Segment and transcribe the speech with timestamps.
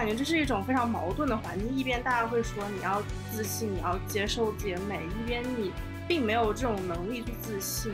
[0.00, 5.72] 感觉这是一种非常矛盾的环境，一边大家会说你要自信，你要接受自己的美，一边你
[6.08, 7.92] 并没有这种能力去自信。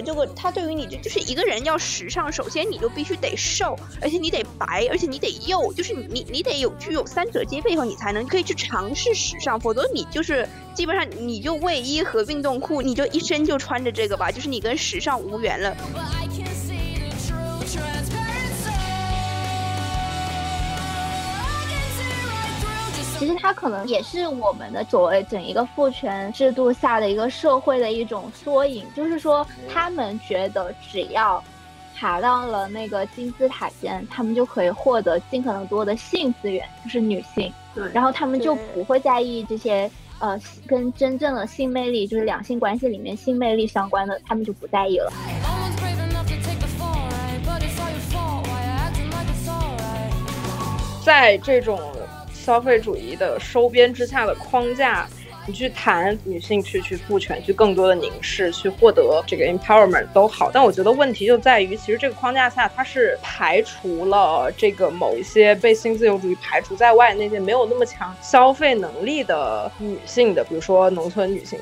[0.00, 15.76] 这个，他对于你这就是一个人要时尚，首先你就必须得瘦，而且你得白，而且你得幼，就是你你得有具有三者兼备以后，你才能可以去尝试时尚，否则你就是基本上你就卫衣和运动裤，你就一身就穿着这个吧，就是你跟时尚无缘了。
[23.30, 31.42] 实它可能也是我们的所谓整一个父权制度下的一个社会的一种缩影，就是说他们觉得只要
[31.96, 45.12] 爬到了那个金字塔尖，他们就可以获得尽可能多的性资源，就是女性，对，然后他们就不会在意这些呃跟真正的性魅力，就是两性关系里面性魅力相关的，他们就不在意了。
[51.04, 51.80] 在这种。
[52.48, 55.06] 消费主义的收编之下的框架，
[55.46, 60.50] 你去谈女性去去赋权，去更多的凝视，去获得这个 empowerment 都好。
[60.50, 71.58] 但我觉得问题就在于，其实这个框架下，它是排除了这个某一些被新自由主义排除在外那些没有那么强消费能力的女性的，比如说农村女性。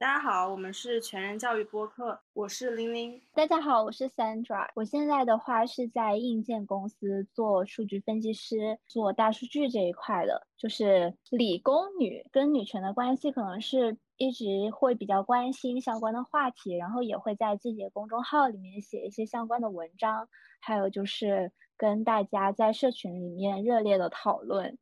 [0.00, 3.20] 大家好，我们是全人教育播客，我是玲玲。
[3.34, 4.68] 大家好，我是 Sandra。
[4.76, 10.46] 我现在的话是在硬件公司做数据分析师，做大数据这一块的。
[10.56, 20.28] 就是理工女跟女权的关系，可能是一直会比较关心相关的话题，然后也会在自己的公众号里面写一些相关的文章，
[20.60, 24.78] 还有就是跟大家在社群里面热烈的讨论。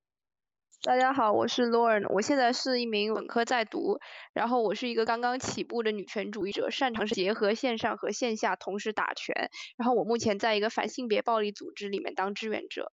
[0.83, 3.99] 大家好，我是 Lauren，我现在是一名本科在读，
[4.33, 12.93] 然后我是一个刚刚起步的女权主义者，擅长是结合线上和线下同时打拳，然后我目前在一个反性别暴力组织里面当志愿者。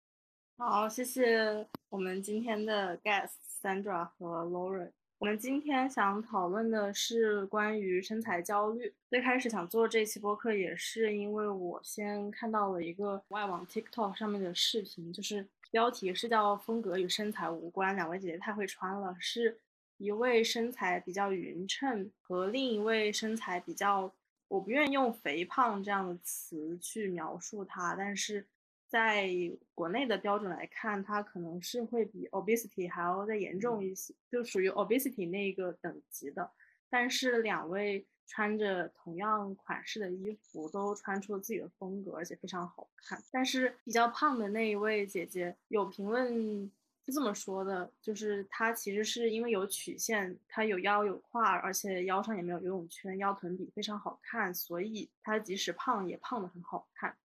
[0.58, 3.30] 好，谢谢我们今天的 guest
[3.62, 4.90] Sandra 和 Lauren。
[5.18, 8.94] 我们今天想讨论的是关于身材焦虑。
[9.08, 15.48] 最开始想做这期播客，也是因为我先看到了一个外网 TikTok 上面的视频，就是。
[15.70, 19.16] 标题是叫“风格与身材无关”，两位姐姐太会穿了。
[19.20, 19.60] 是
[19.96, 24.12] 一位身材比较匀称和另一位身材比较，
[24.48, 28.46] 我不愿意用“肥胖”这样的词去描述她，但是
[28.86, 29.28] 在
[29.74, 36.50] 国内的标准来看，她可能是会比 obesity 还要再严重一些，就属于 obesity 那个等级的。
[36.88, 38.06] 但是两位。
[38.28, 43.20] 穿着同样款式的衣服，都穿出了自己的风格，而且非常好看。
[43.32, 46.70] 但是比较胖的那一位姐姐有评论
[47.04, 57.16] 是这么说的，就是她其实是因为有曲线，她有腰有胯，而且腰上也没有游泳圈，腰臀比非常好看，所以她即使胖也胖得很好看。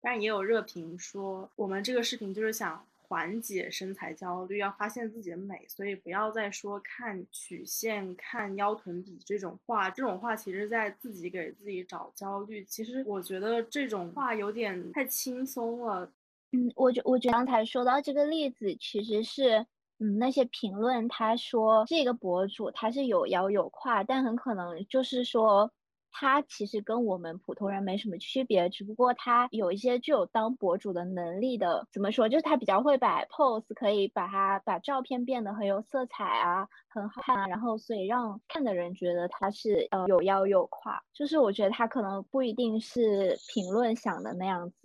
[0.00, 2.86] 但也有热评说，我们这个视频就是想。
[3.12, 9.90] 缓解身材焦虑，要发现自己的美，所以不要再说看曲线、看腰臀比这种话。
[9.90, 12.64] 这种话其实在自己给自己找焦虑。
[12.64, 16.10] 其实我觉得这种话有点太轻松了。
[16.52, 19.66] 嗯，我觉我觉得刚才说到这个例子，其实是
[19.98, 25.70] 嗯那些评论他说这个博主他是有腰有胯，但很可能就是说。
[26.12, 32.28] 他其实跟我们普通人没什么区别，只不过他有一些具有当博主的能力的，怎么说？
[32.28, 44.81] 就是他比较会摆 pose，可以把他把照片变得很有色彩啊，很好看啊，然后所以让看的人觉得他是呃有腰有胯，就是我觉得他可能不一定是评论想的那样子。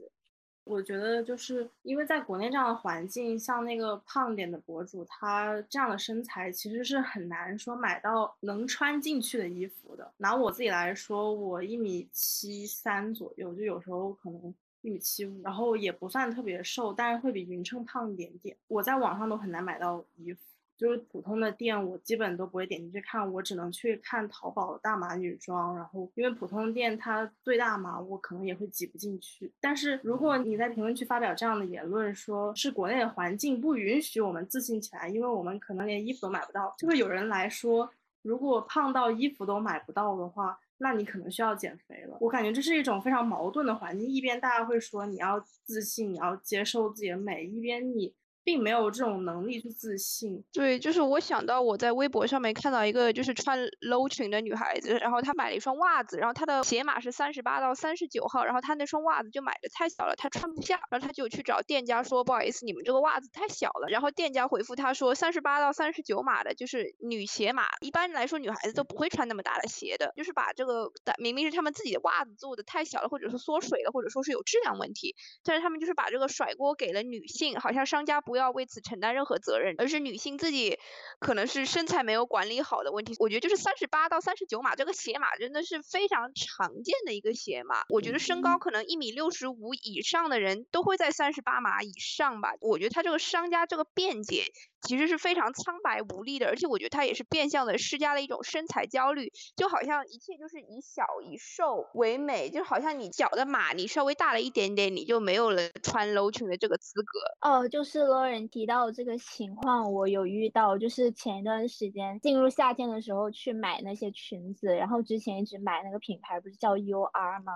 [0.68, 10.12] 我觉得就是因为在国内这样的环境，像那个胖点的博主，他这样的身材其实是很难说买到能穿进去的衣服的。
[10.18, 18.56] 拿我自己来说，我一米七三左右，就有时候可能一米七五，然后也不算特别瘦，但是会比匀称胖一点点。
[18.68, 20.40] 我在网上都很难买到衣服。
[20.78, 25.76] 就是普通的店，我基本都不会点进去看，我只能去看淘宝大码女装。
[25.76, 29.52] 然后，因为普通店它最大码，我可能也会挤不进去。
[29.60, 37.90] 但是如果你在评论区发表这样的言论，说是国内的环境不允许我们自信起来，因为我们可能连衣服都买不到，就会有人来说，
[38.22, 42.18] 如果胖到衣服都买不到的话，那你可能需要减肥了。
[42.22, 48.14] 我感觉这是一种非常矛盾的环境，一边大家会说你要自信，你要接受自己的美，一边你。
[48.48, 50.42] 并没有这种能力去自信。
[50.54, 63.90] 对，就是我想到我在微博上面看到一个就是穿 low 裙的女孩子，然后她买了一双袜子，然后她的鞋码是三十八到三十九号，然后她那双袜子就买的太小了，她穿不下，然后她就去找店家说不好意思，你们这个袜子太小了。
[63.90, 70.90] 然后店家回复她说三十八到三十九码的就是女鞋码，一般来说女孩子都不会穿那么大的鞋的，就是把这个
[71.20, 80.80] 明明是他们自己的袜子做的太小了，或者是缩水了，或者说是有质量问题，但是他们就是把这个甩锅给了女性，好像商家不要为此承担任何责任，而是女性自己
[81.20, 83.16] 可能是身材没有管理好的问题。
[83.20, 87.84] 我觉得就是三十八到三十九码这个鞋码真的是非常常见的一个鞋码。
[87.90, 92.54] 我觉得身高可能一米六十五以上的人都会在三十八码以上吧。
[92.62, 94.46] 我觉得他这个商家这个辩解。
[94.82, 107.50] 其实是非常苍白无力的，而且我觉得他也是变相的施加了一种身材焦虑，就好像一切就是以小以瘦为美，就好像你脚的码你稍微大了一点点，你就没有了穿 low 裙的这个资格。
[107.50, 117.54] 哦，就是多人提到这个情况，我有遇到，就是前一段时间进入夏天的时候去买那些裙子，然后之前一直买那个品牌不是叫 UR 吗？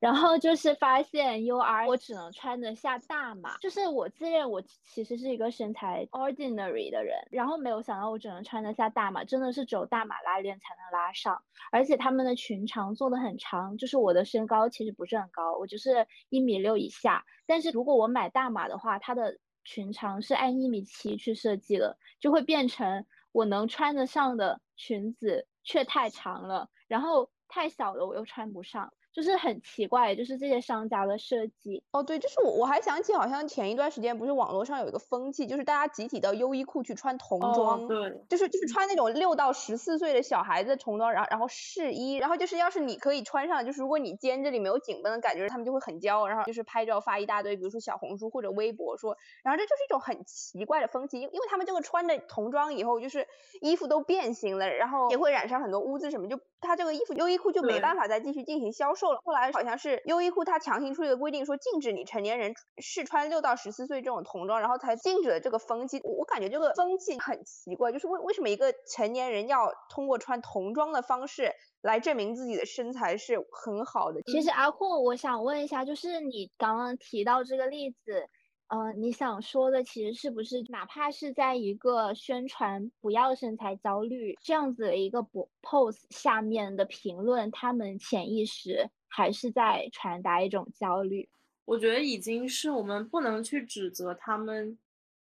[0.00, 6.63] 然后就是发现 UR 我只能穿得下大码，就是我自认我其实是一个身材 ordinary。
[6.90, 28.92] 的人，然后没有想到我只能穿得下大码，真的是只有大码拉链才能拉上，而且他们的裙长做的很长，就是我的身高其实不是很高，我就是一米六以下，但是如果我买大码的话，它的裙长是按一米七去设计的，就会变成我能穿得上的裙子却太长了，然后太小了我又穿不上。
[29.14, 53.28] 就是很奇怪，就是这些商家的设计哦，对，就是我我还想起，好像前一段时间不是网络上有一个风气，就是大家集体到优衣库去穿童装，对，就是就是穿那种六到十四岁的小孩子童装，然后然后试衣，然后就是要是你可以穿上，就是如果你肩这里没有紧绷的感觉，他们就会很骄傲，然后就是拍照发一大堆，比如说小红书或者微博说，然后这就是一种很奇怪的风气，因因为他们这个穿的童装以后，就是
[53.60, 59.03] 衣服都变形了，然后也会染上很多污渍什么，就他这个衣服优衣库就没办法再继续进行销售。
[59.24, 66.00] 后来好像是优衣库，它强行出一个规定，说禁止你成年人试穿六到十四岁这种童装，然后才禁止了这个风气。
[66.04, 71.52] 我感觉这个风气很奇怪，就是为为什么一个成年人要通过穿童装的方式
[71.82, 74.22] 来证明自己的身材是很好的？
[74.22, 78.28] 其实阿酷，我想问一下，就是你刚刚提到这个例子。
[78.68, 91.28] 呃，你想说的其实是不是，哪怕是在一个宣传不要身材焦虑这样子的一个博 pose 下面的评论，他们潜意识还是在传达一种焦虑？
[91.66, 94.78] 我觉得已经是我们不能去指责他们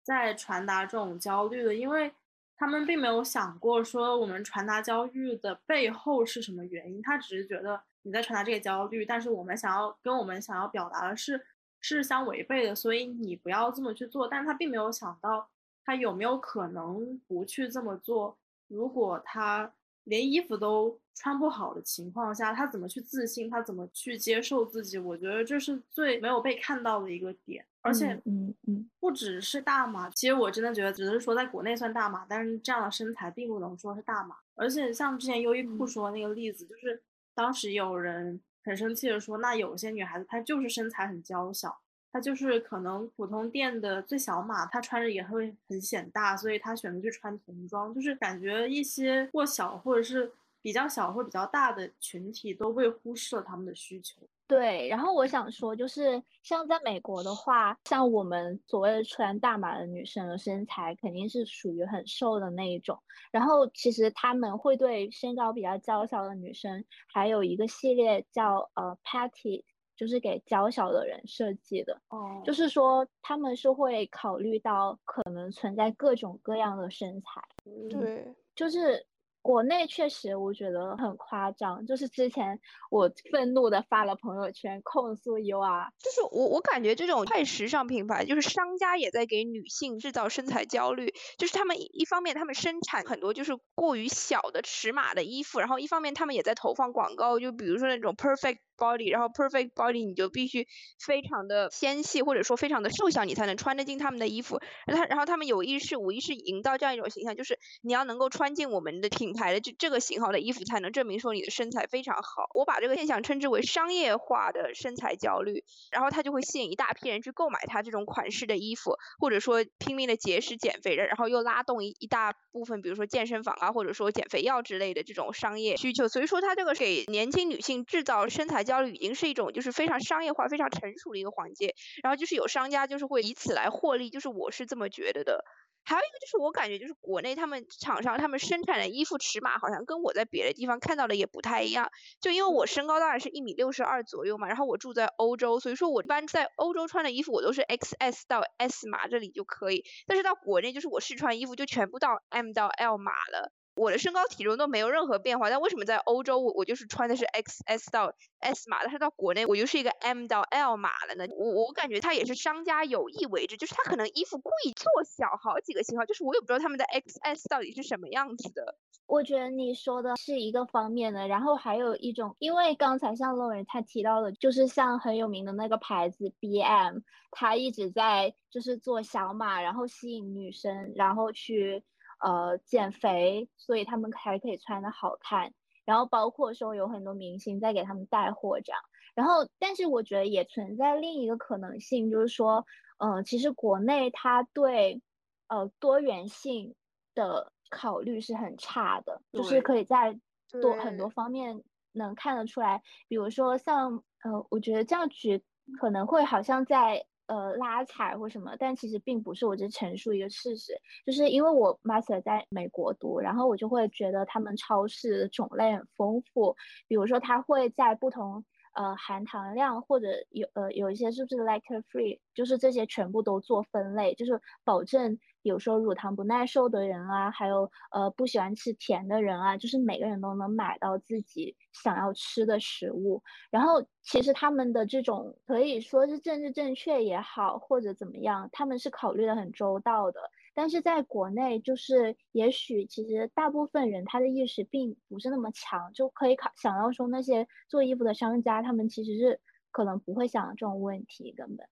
[0.02, 2.12] 在传达这种焦虑了，因为
[2.56, 11.40] 他们并没有想过说我们传达焦虑的背后是什么原因，他只是觉得你在传达这个焦虑，但是我们想要跟我们想要表达的是。
[11.80, 14.26] 是相违背的，所以你不要这么去做。
[14.26, 15.48] 但他并没有想到，
[15.84, 18.36] 他有没有可能不去这么做？
[18.66, 19.72] 如果他
[20.04, 23.48] 连衣服都穿不好的情况下，他怎么去自信？
[23.48, 24.98] 他怎么去接受自己？
[24.98, 27.64] 我觉得这是最没有被看到的一个点。
[27.80, 34.36] 而且，嗯嗯，不只是大码，其实我真的觉得，只是说在国内算大码，但是这样的身材并不能说是大码。
[34.56, 37.02] 而且像之前优衣库说那个例子，就是
[37.34, 38.40] 当时有人。
[38.68, 41.78] 很生气的说，那有些女孩子她就是身材很娇小，
[42.12, 54.20] 她就是可能普通店的最小码，她穿着也会很显大，所以她选择去穿童装，就是感觉一些过小或者是比较小或比较大的群体都被忽视了他们的需求。
[54.48, 62.98] 对，然后我想说，就是像在美国的话，像我们所谓的穿大码的女生的身材，肯定是属于很瘦的那一种。
[63.30, 69.64] 然后其实他们会对身高比较娇小的女生，还有一个系列叫呃 Patty，
[69.94, 72.00] 就是给娇小的人设计的。
[72.08, 77.42] 哦，就是说他们是会考虑到可能存在各种各样的身材。
[77.90, 79.06] 对，就是。
[79.48, 98.58] 国内确实我觉得很夸张，就是之前我愤怒的发了朋友圈控诉 U R，就是我我感觉这种快时尚品牌，就是商家也在给女性制造身材焦虑，就是他们一方面他们生产很多就是过于小的尺码的衣服，然后一方面他们也在投放广告，就比如说那种 perfect。
[98.78, 100.66] body，然后 perfect body，你就必须
[100.98, 104.58] 非常的纤细，或者说非常的瘦小，你才能穿得进他们的衣服。
[104.86, 112.48] 然后他，然后他们有意识、无意识营造这样一种形象，就是你要能够穿进我们的品牌的这这个型号的衣服才能证明说你的身材非常好。
[112.54, 126.06] 我把这个现象称之为商业化的身材焦虑，然后它就会吸引一大批人去购买它这种款式的衣服，或者说拼命的节食减肥，然后又拉动一一大部分，比如说健身房啊，或者说减肥药之类的这种商业需求。
[126.06, 131.74] 所以说它这个给年轻女性制造身材焦虑，已经是一种就是非常商业化、非常成熟的一个环节。
[132.04, 135.44] 然后就是有商家就是会以此来获利，就是我是这么觉得的。
[135.84, 141.88] 还有一个就是我感觉就是国内他们厂商他们生产的衣服尺码好像跟我在别的地方看到的也不太一样。
[142.20, 149.82] 就因为我身高大概是一米六十二左右嘛，然后我住在欧洲，所以说我一般在欧洲穿的衣服我都是 XS 到 S 码这里就可以。
[150.06, 153.50] 但是到国内就是我试穿衣服就全部到 M 到 L 码了。
[153.78, 161.26] 我的身高体重都没有任何变化，但为什么在欧洲我我就是穿的是 X S 到 S 码，但是到国内我就是一个 M 到 L 码了呢？
[161.36, 168.76] 我我感觉他也是商家有意为之，就是他可能衣服故意做小好几个型号，就是我也不知道他们的 X S 到底是什么样子的。
[169.06, 176.98] 我觉得你说的是一个方面的，然后还有一种，因为刚才像洛人他提到的，就是像很有名的那个牌子 B M，
[177.30, 181.84] 他一直在就是做小码，然后吸引女生，然后去。
[182.20, 185.52] 呃，减肥，所以他们才可以穿的好看。
[185.84, 188.80] 然后包括说有很多明星在给他们带货这样。
[189.14, 192.66] 然后，但是我觉得也存在另一个可能性，就是说，
[192.98, 195.00] 嗯，其实国内它对
[195.48, 196.74] 呃多元性
[197.14, 200.18] 的考虑是很差的，就是可以在
[200.60, 202.82] 多很多方面能看得出来。
[203.08, 205.42] 比如说像呃，我觉得这样举
[205.80, 207.06] 可能会好像在。
[207.28, 210.72] 呃，拉踩或什么，但其实并不是，我只是陈述一个事实，
[211.06, 216.54] 就是因为我 master 在美国读，然后我就会觉得他们超市种类很丰富，
[216.88, 218.44] 比如说他会在不同。
[218.78, 233.20] 呃，含糖量或者有呃有一些是不是 lactose free，就是这些全部都做分类，就是保证，有时候乳糖不耐受的人啊，还有呃不喜欢吃甜的人啊，就是每个人都能买到自己想要吃的食物。
[233.50, 240.20] 然后其实他们的这种可以说是政治正确也好，或者怎么样，他们是考虑的很周到的。
[240.58, 251.68] 但是在国内，就是也许其实大部分人他的意识并不是那么强，就可以考想到说那些做衣服的商家，他们其实是可能不会想这种问题根本。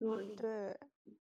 [0.00, 0.78] 嗯对，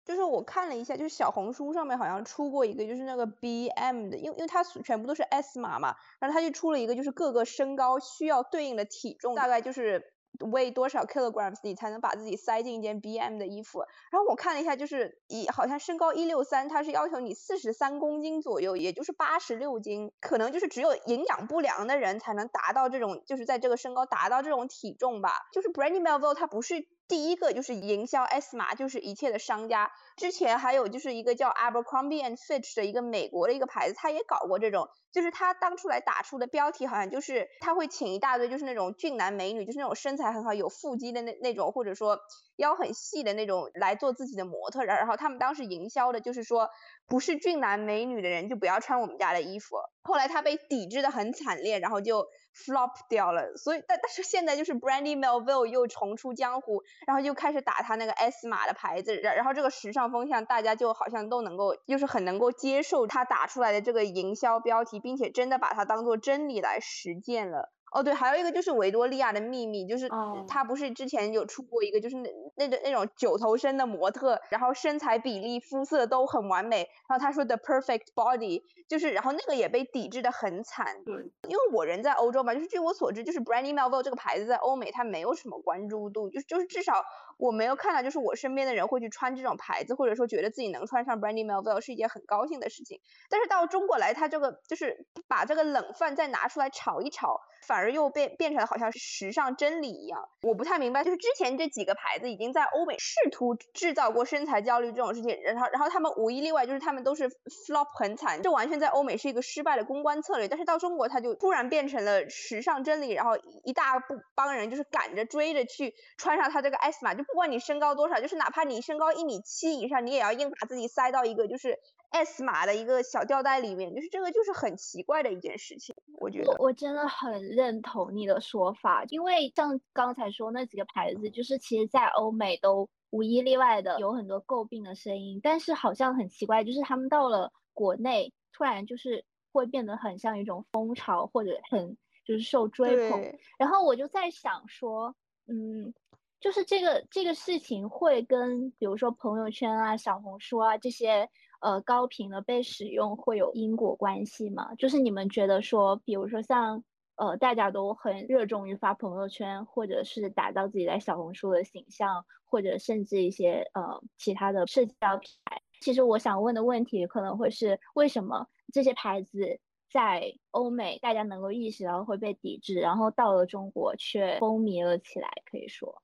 [0.04, 10.14] 就是我看了一下，就是小红书上面好像出过一个，就是那个 B M 的，因为因为它全部都是 S 码嘛，然后它就出了一个，就是各个身高需要对应的体重，大概就是。
[10.40, 13.80] Weigh 多少 kilograms 你才能把自己塞进一件 BM 的衣服？
[14.12, 25.32] 然后我看了一下，就是一好像身高一六三，它是要求你四十三公斤左右，也就是八十六斤，可能就是只有营养不良的人才能达到这种，就是在这个身高达到这种体重吧。
[25.52, 34.90] 就是 Brandy Melville 它不是第一个就是营销 S 码就是一切的商家，之前还有就是一个叫 Abercrombie and Fitch 的一个美国的一个牌子，他也搞过这种。
[35.14, 42.20] 就是他当初来打出的标题，好像就是他会请一大堆，就是那种俊男美女，就是那种身材很好、有腹肌的那那种，或者说
[42.58, 44.84] 腰很细的那种来做自己的模特。
[44.84, 46.70] 然后他们当时营销的就是说，
[47.08, 49.78] 不是俊男美女的人就不要穿我们家的衣服。
[50.02, 53.56] 后来他被抵制的很惨烈，然后就 flop 掉了。
[53.56, 59.16] 所以，但但是现在就是 Brandy Melville 又重出江湖，然后又开始打他那个 S 码的牌子。
[59.16, 64.98] 然然后这个时尚风向，大家就好像都能够，就是很能够接受他打出来的这个营销标题。
[65.08, 67.72] 并且真的把它当做真理来实践了。
[67.92, 70.10] 哦，对，还有一个就是维多利亚的秘密，就是
[70.48, 81.04] 他不是之前有出过一个，就是那那个那种九头身的模特，然后身材比例、肤色都很完美，然后他说 the perfect body，就是然后那个也被抵制的很惨。
[81.06, 81.16] 对，
[81.48, 87.04] 因为我人在欧洲嘛，就是据我所知，就是 Brandy Melville 这个牌子在欧美它没有什么关注度，就是就是至少。
[87.40, 93.00] 我没有看到，就是我身边的人会去穿这种牌子，或者说觉得自己能穿上 Brandy Melville 是一件很高兴的事情。
[93.30, 100.28] 但是到中国来，他这个就是把这个冷饭再拿出来炒一炒，反而又变变成好像时尚真理一样。
[100.42, 107.30] 我不太明白，就是之前这几个牌子已经在欧美试图制造过身材焦虑这种事情，然后然后他们无一例外就是他们都是
[107.68, 110.48] flop 很惨，这完全在欧美是一个失败的公关策略。
[110.48, 117.24] 但是到中国，它就突然变成了时尚真理，然后一大不帮人就是赶着追着去穿上它这个 S 码就。
[117.28, 121.78] 不管你身高多少，就是哪怕你身高一米七以上，你也要硬把自己塞到一个就是
[122.24, 125.96] S 码的一个小吊带里面，就是这个就是很奇怪的一件事情。
[126.20, 143.38] 我觉得我真的很认同你的说法，因为像刚才说那几个牌子，就是其实在欧美都无一例外的有很多诟病的声音，但是好像很奇怪，就是他们到了国内，突然就是会变得很像一种风潮，或者很就是受追捧。
[143.58, 145.16] 然后我就在想说，
[145.48, 145.94] 嗯。
[146.40, 151.28] 就是这个这个事情会跟比如说朋友圈啊、小红书啊这些
[151.60, 154.74] 呃高频的被使用会有因果关系吗？
[154.76, 156.84] 就是你们觉得说，比如说像
[157.16, 165.62] 呃大家都很热衷于发朋友圈，或者是打造自己在小红书的形象，或者甚至一些呃其他的社交平台。
[165.82, 169.60] 其实我想问的问题可能会是，为什么这些牌子
[169.90, 175.30] 在欧美大家能够意识到会被抵制，然后到了中国却风靡了起来？
[175.50, 176.02] 可以说。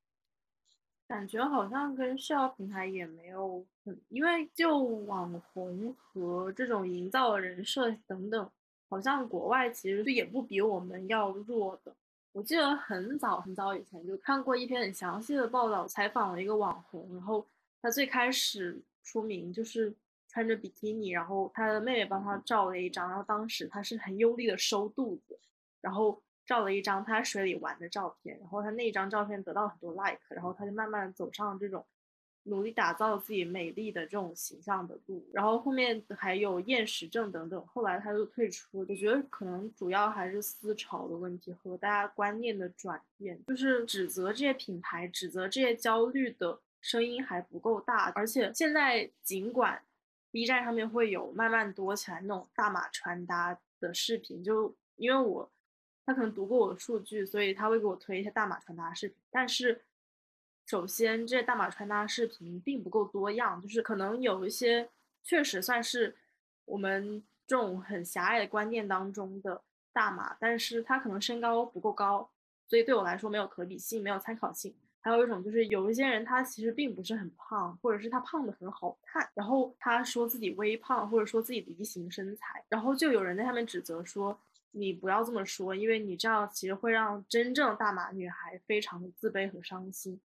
[1.13, 8.49] 感觉好像跟社交平台也没有很，因为就网红和这种营造人设等等，
[8.89, 11.95] 好像国外其实也不比我们要弱的。
[12.31, 17.45] 我记得很早很早以前就看过一篇很详细的报道，采访了一个网红，然后
[17.79, 19.93] 他最开始出名就是
[20.27, 25.39] 穿着比基尼，然后他的妹妹帮他照了一张，然后当时他是很用力的收肚子，
[25.79, 26.19] 然后。
[26.45, 31.85] 照了一张他水里玩的照片，然后他那一张照片得到很多 like，然后他就慢慢走上这种
[32.43, 38.67] 努力打造自己美丽的这种形象的路，然后后面还有厌食症等等，后来他就退出。
[38.79, 49.81] 我觉得可能主要还是思潮的问题和大家观念的转变，就是指责这些品牌、指责这些焦虑的声音还不够大，而且现在尽管
[50.29, 55.49] B 站上面会有慢慢多起来那种大码穿搭的视频，就因为我。
[56.05, 59.17] 他可能读过我的数据，所以他会给我推一些大码穿搭视频。
[59.31, 59.81] 但是，
[60.65, 64.89] 首先这些大码穿搭视频并不够多样，就是可能有一些
[65.23, 66.15] 确实算是
[66.65, 69.61] 我们这种很狭隘的观念当中的
[69.93, 72.29] 大码，但是他可能身高不够高，
[72.67, 74.75] 所以对我来说没有可比性，没有参考性。
[74.99, 84.37] 还有一种就是有一些人他其实并不是很胖，或者是他胖的很好看，然后他说自己微胖，或者说自己梨形身材，然后就有人在下面指责说。
[84.75, 90.19] 你不要这么说，因为你这样其实会让真正大码女孩非常的自卑和伤心。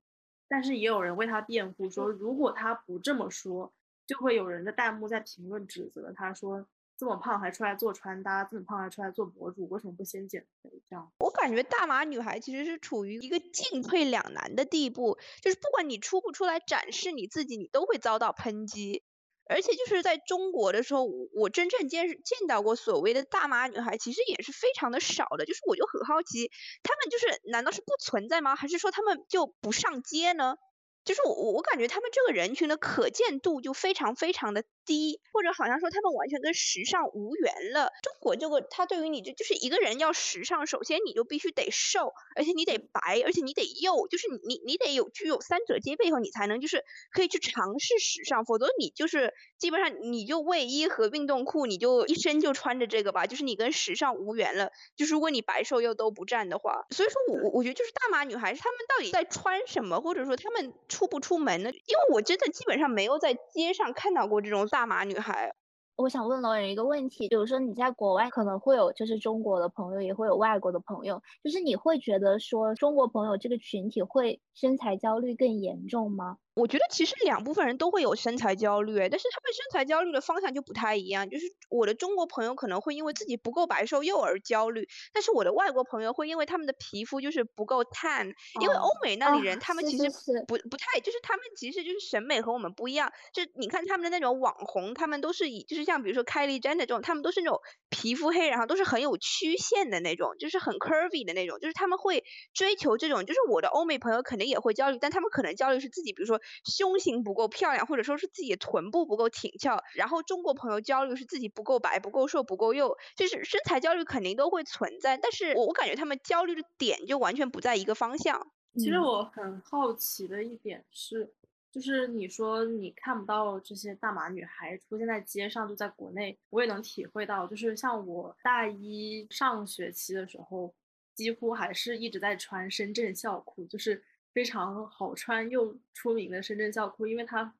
[0.48, 3.70] 但是也有人为她辩护，说如果她不这么说，
[4.06, 10.70] 就会有人的弹幕在评论指责她说这么胖还出来做穿搭，这么胖还出来做博主，为什么不先减肥？
[10.88, 19.02] 这样我感觉大码女孩其实是处于一个进退两难的地步，就是不管你出不出来展示你自己，你都会遭到抨击。
[19.48, 25.46] 而且就是在中国的时候，我真正见见到过所谓的大妈女孩，其实也是非常的少的。
[25.46, 26.50] 就是我就很好奇，
[26.82, 28.54] 他们就是难道是不存在吗？
[28.54, 30.56] 还是说他们就不上街呢？
[31.04, 37.90] 就是我我感觉他们这个人群的可见度就非常非常的低，或者好像说他们完全跟时尚无缘了。
[38.02, 54.72] 中国这个他对于你这就是一个人要时尚，首先你就必须得瘦，而且你得白，而且你得幼，就是你你得有具有三者皆备以后，你才能就是可以去尝试时尚，否则你就是基本上你就卫衣和运动裤，你就一身就穿着这个吧，就是你跟时尚无缘了。
[54.94, 60.74] 就是如果你白瘦又都不占的话，所以说我我觉得就是大码女孩她们到底在穿什么，或者说她们。
[60.98, 61.70] 出不出门呢？
[61.70, 65.54] 因为我真的基本上没有在街上看到过这种大码女孩。
[65.94, 76.38] 我想问老人一个问题，比如说你在国外可能会有就是中国的朋友，也会有外国的朋友，就是你会觉得说中国朋友这个群体会身材焦虑更严重吗？
[76.58, 81.30] 我觉得其实两部分人都会有身材焦虑，但是他们身材焦虑的方向就不太一样。
[81.30, 88.32] 就是我的中国朋友可能会因为自己不够白瘦幼而焦虑，但是我的外国朋友会因为他们的皮肤就是不够 tan，。
[88.60, 90.10] 因为欧美那里人他们其实
[90.48, 93.12] 不不太，就是他们其实就是审美和我们不一样。
[93.32, 103.24] 就你看他们的那种网红，他们都是以就是像比如说凯莉詹的这种，他们都是那种皮肤黑，然后都是很有曲线的那种，就是很 curvy 的那种，就是他们会追求这种。
[103.24, 106.40] 就是我的欧美朋友肯定也会焦虑，但他们可能焦虑是自己，比如说。
[106.64, 118.46] 胸型不够漂亮，或者说是自己的臀部不够挺翘，然后中国朋友焦虑是自己不够白、不够瘦、不够幼，就是身材焦虑肯定都会存在，但是我我感觉他们焦虑的点就完全不在一个方向。
[118.74, 121.32] 其实我很好奇的一点是，
[121.70, 130.74] 就是你说你看不到这些大码女孩出现在街上，就在国内，我也能体会到，就是像我大一上学期的时候，
[131.14, 134.04] 几乎还是一直在穿深圳校裤，就是。
[134.32, 137.54] 非常好穿又出名的深圳校裤，因为它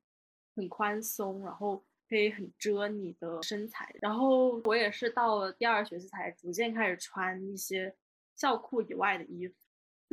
[0.55, 3.93] 很宽松，然后可以很遮你的身材。
[4.01, 7.95] 然后我也是到了第二学期才逐渐开始穿一些
[8.35, 9.55] 校裤以外的衣服。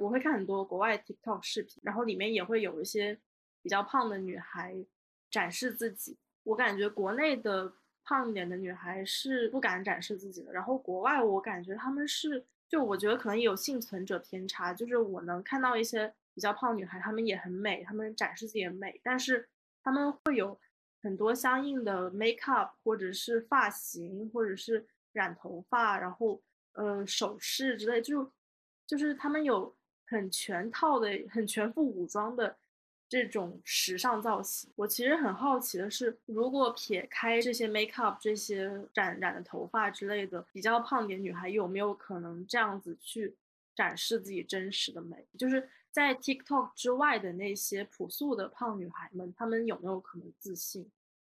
[0.02, 3.18] 我会看很多国外 TikTok 视频，然后里面也会有一些
[3.62, 4.84] 比较胖的女孩
[5.30, 6.18] 展示自己。
[6.42, 7.72] 我感觉国内的
[8.04, 16.14] 胖一点的女孩是不敢展示自己的，然后国外我感觉他们是，就我觉得可能有幸存者偏差，就是我能看到一些。
[16.36, 19.48] 比较胖女孩，她们也很美，她们展示自己的美，但是
[19.82, 20.60] 她们会有
[21.02, 26.38] 很多相应的 make up，或者是发型，或者是染头发，然后
[26.74, 28.30] 呃首饰之类，就
[28.86, 29.74] 就是她们有
[30.04, 32.54] 很全套的、很全副武装的
[33.08, 34.68] 这种时尚造型。
[34.74, 38.64] 我其实很好奇的是，如果撇开这些 make up、这些
[38.94, 43.36] 染染的头发之类的，比较胖点女孩有没有可能这样子去
[43.76, 45.24] 展示自己真实的美？
[45.38, 50.90] 就是在 TikTok 之外的那些朴素的胖女孩们，她们有没有可能自信？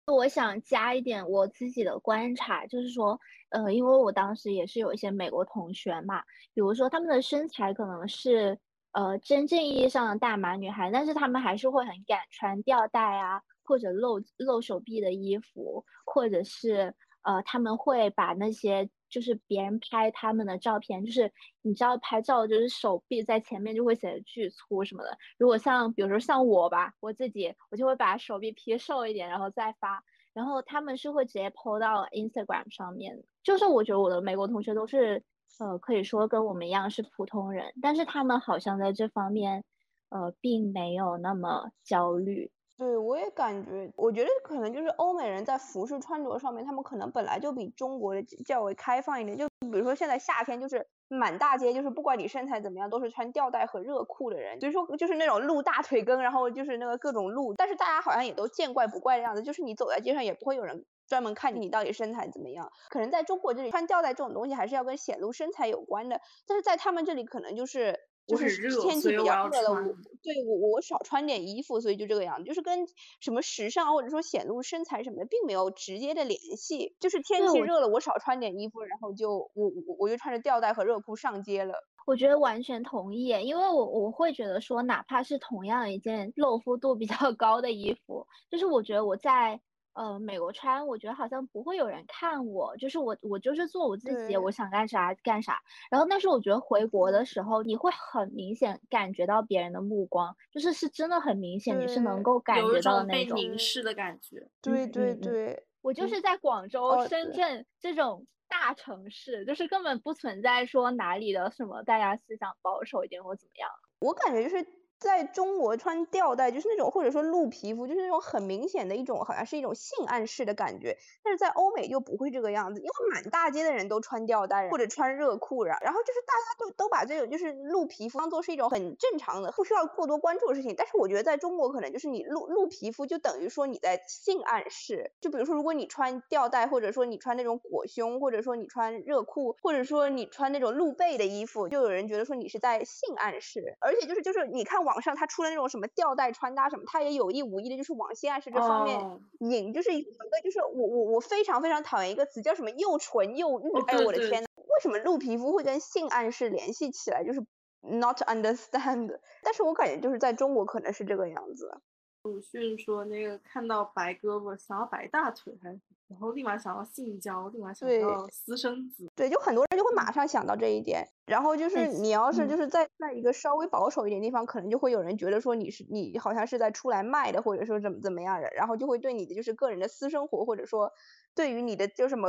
[0.07, 3.17] 我想加一点我自己的观察，就是说，
[3.49, 6.21] 呃，因为我当时也是有一些美国同学嘛，
[6.53, 8.59] 比如说他们的身材可能是。
[8.93, 25.17] 呃，真正意义上的大码女孩，但是她们还是会很敢穿吊带啊，或者露露手臂的衣服，或者是呃，他们会把那些就是别人拍他们的照片，就是你知道拍照就是手臂在前面就会显得巨粗什么的。
[25.37, 30.03] 如果像比如说像我吧，我自己我就会把手臂 P 瘦一点，然后再发。
[30.33, 35.23] 然后他们是会直接 PO 到 Instagram 上面，就是我觉得我的美国同学都是。
[35.59, 39.63] 呃，可以说跟我们一样是普通人，但是他们好像在这方面，
[40.09, 42.51] 呃，并没有那么焦虑。
[42.77, 49.37] 对，我也感觉，我觉得可能就是欧美人在服饰穿着上面，他们可能本来就比中国的较为开放一点。
[49.37, 54.59] 就比如说现在夏天，就是满大街，就是不管你身材怎么样，都是穿吊带和热裤的人。
[54.59, 60.83] 所以说，就是那种露大腿根，然后就是那个各种露，但是大家好像也都见怪不怪的样子，就是你走在街上也不会有人。
[61.11, 69.81] 专门看你到底身材怎么样，可能在中国这里穿吊带这种东西还是要跟显露身材有关的，但是在他们这里可能就是就是天气比较热了，我
[70.23, 72.87] 对我我少穿点衣服，所以就这个样子，就是跟
[73.19, 81.73] 什么时尚或者说显露身材什么的并没有直接的联系，就是天气热了我少穿点衣服，然后就我我我就穿着吊带和热裤上街了。
[82.07, 89.59] 我觉得完全同意，因为我我会觉得说，哪怕是同样一件露肤度比较高的衣服，就是我觉得我在。
[89.93, 95.59] 呃，美国穿，我觉得好像不会有人看我，就是我，我就是做我自己，我想干啥干啥。
[95.89, 104.47] 然后，但是我觉得回国的时候，你会很明显感觉到别人的目光，就是是真的很明显，你是能够感觉到那种被凝视的感觉。
[104.61, 113.69] 对对对，我就是在广州、深圳这种大城市，就是根本不存在说哪里的什么大家思想保守一点或怎么样。
[113.99, 114.80] 我感觉就是。
[115.01, 120.95] 在中国穿吊带就是那种或者说露皮肤，就是那种很明显的一种，好像是一种性暗示的感觉。
[121.23, 130.75] 但是在欧美就不会这个样子，因为满大街的人都穿吊带或者穿热裤，然然后就是大家都都把这种就是露皮肤当做是一种很正常的、不需要过多关注的事情。
[130.77, 135.11] 但是我觉得在中国可能就是你露露皮肤就等于说你在性暗示。
[135.19, 143.75] 就比如说如果你穿吊带，或者说你穿那种裹胸，或者说你穿热裤，或者说你穿那种露背的衣服，就有人觉得说你是在性暗示。
[143.79, 144.90] 而且就是就是你看网。
[144.91, 148.99] 网上他出了那种什么吊带穿搭什么，他也有意无意的，就是往性暗示这方面
[149.39, 150.09] 引，就是一个
[150.43, 157.23] 就是我我我非常非常讨厌一个词叫什么又纯又欲，哎我的天呐，为什么露皮肤会跟性暗示联系起来？
[157.23, 157.45] 就是
[157.81, 161.81] not understand，但是我感觉就是在中国可能是这个样子。
[162.23, 165.69] 鲁迅说那个看到白胳膊想要白大腿，还
[166.07, 169.09] 然后立马想到性交，立马想到私生子。
[169.15, 171.07] 对，就很多人就会马上想到这一点。
[171.25, 180.91] 然后就是你要是就是在在一个稍微保守一点地方，可能就会有人觉得说你是你好像是在出来卖的，或者说怎么怎么样的，然后就会对你的就是个人的私生活，或者说
[181.33, 182.27] 对于你的就什么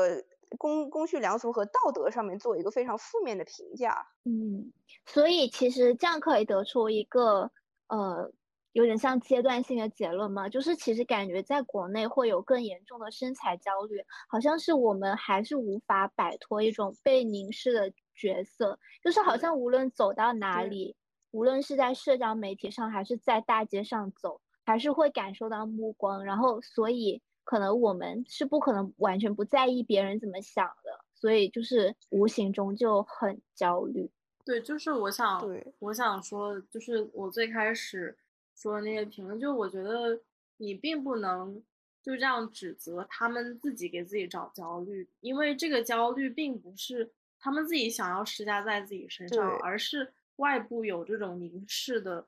[0.58, 4.06] 公公序良俗和道德上面做一个非常负面的评价。
[4.24, 4.72] 嗯，
[5.04, 7.50] 所以其实这样可以得出一个
[7.88, 8.32] 呃。
[8.72, 20.96] 有点像阶段性的结论嘛，就是其实感觉在国内会有更严重的身材焦虑，好像是我们还是无法摆脱一种被凝视的角色，就是好像无论走到哪里，
[21.32, 34.10] 无论是在社交媒体上还是在大街上走，还是会感受到目光，然后所以可能我们是不可能完全不在意别人怎么想的，所以就是无形中就很焦虑。
[34.46, 35.40] 对，就是我想，
[35.78, 38.16] 我想说，就是我最开始。
[38.54, 40.20] 说的那些评论，就我觉得
[40.56, 41.62] 你并不能
[42.02, 52.26] 就这样指责他们自己给自己找焦虑，因为这个焦虑并不是他们自己想要施加在自己身上，而是外部有这种凝视的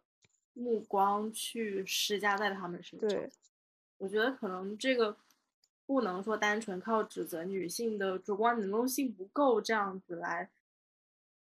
[0.52, 3.30] 目光去施加在他们身上。
[3.98, 5.16] 我觉得可能这个
[5.86, 10.50] 不能说单纯靠指责女性的主观能动性不够这样子来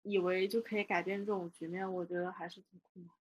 [0.04, 3.14] 以为就可以改变这种局面，我觉得还是挺困难。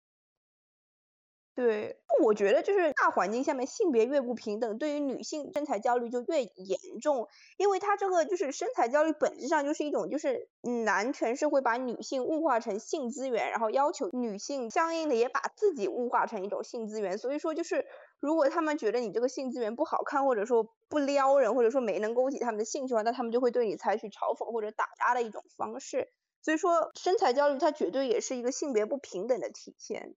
[1.61, 17.85] 对，我觉得就是大环境下面性别越不平等，对于女性身材焦虑就越严重，因为它这个就是身材焦虑本质上就是一种就是男权社会把女性物化成性资源，然后要求女性相应的也把自己物化成一种性资源，所以说就是
[18.21, 26.09] 如果他们觉得你这个性资源不好看，或者说不撩人，或者说没能勾起他们的兴趣的话，那他们就会对你采取嘲讽或者打压的一种方式，
[26.41, 30.15] 所以说身材焦虑它绝对也是一个性别不平等的体现。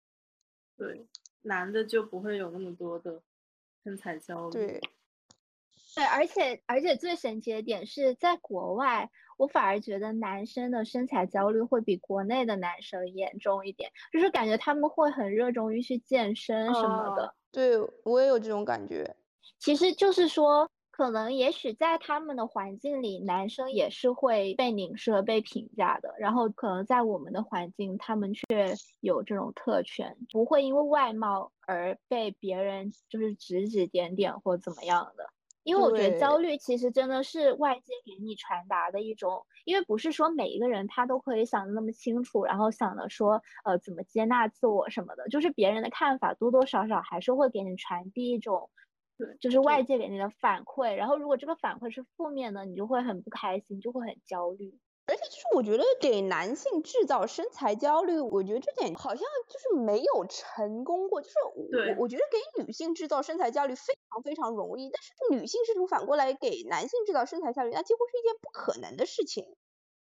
[0.76, 1.06] 对，
[1.44, 3.22] 男的就不会有那么多的
[3.84, 4.52] 身材焦虑。
[4.52, 4.82] 对，
[5.96, 17.36] 对，而且而且最神奇的点是在国外，我反而觉得男生的身材焦虑会比国内的男生严重一点，就是感觉他们会很热衷于去健身什么的。
[17.52, 19.16] 对我也有这种感觉。
[19.60, 26.14] 其实就是说，可能也许在他们的环境里，男生也是会被凝视、被评价的。
[26.20, 28.44] 然后可能在我们的环境，他们却
[29.00, 35.28] 有这种特权，不会因为外貌而被别人就是指指点点或怎么样的。
[35.64, 48.83] 因为我觉得焦虑其实真的是外界给你传达的一种，因为不是说每一个人他都可以想的那么清楚，然后想的说呃怎么接纳自我什么的，就是别人的看法多多少少还是会给你传递一种，对，
[49.40, 50.96] 就是外界给你的反馈。
[50.96, 54.78] 然后如果这个反馈是负面的，你就会很不开心，就会很焦虑。
[55.06, 61.22] 而且就是我觉得给男性制造身材焦虑，我觉得这点好像就是没有成功过。
[61.22, 69.56] 就是我我觉得给女性制造身材焦虑非常非常容易，但是女性试图反过来给男性制造身材焦虑，那几乎是一件不可能的事情。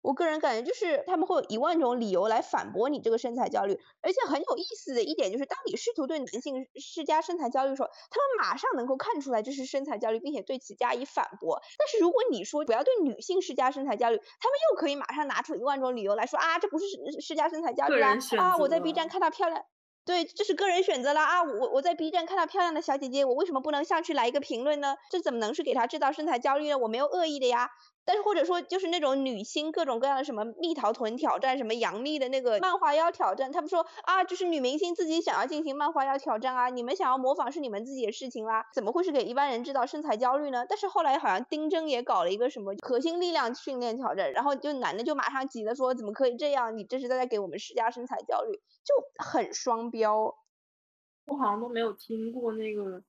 [0.09, 11.61] 我个人感觉就是他们会有一万种理由来反驳你这个身材焦虑，而且很有意思的一点就是，当你试图对男性施加身材焦虑的时候，他们马上能够看出来这是身材焦虑，并且对其加以反驳。
[11.77, 16.85] 但是如果你说不要对女性施加身材焦虑，他们又可以马上拿出一万种理由来说啊，这不是
[17.21, 19.61] 施加身材焦虑啊，啊，我在 B 站看到漂亮，
[20.05, 24.95] 对，这是个人选择了啊，我我在 B 站看到漂亮的小姐姐，我为什么不能上去来一个评论呢？
[25.11, 26.79] 这怎么能是给她制造身材焦虑呢？
[26.79, 27.69] 我没有恶意的呀。
[28.09, 40.65] 但是或者说就是那种女星各种各样的什么蜜桃臀挑战，什么杨幂的那个漫画腰挑战，他们说啊，就是女明星自己想要进行漫画腰挑战啊，你们想要模仿是你们自己的事情啦，怎么会是给一般人制造身材焦虑呢？
[40.67, 46.75] 但是后来好像丁真也搞了一个什么核心力量训练挑战，然后就男的就马上急了说怎么可以这样？
[46.75, 50.35] 你这是在给我们施加身材焦虑，就很双标。
[51.27, 53.03] 我好像都没有听过那个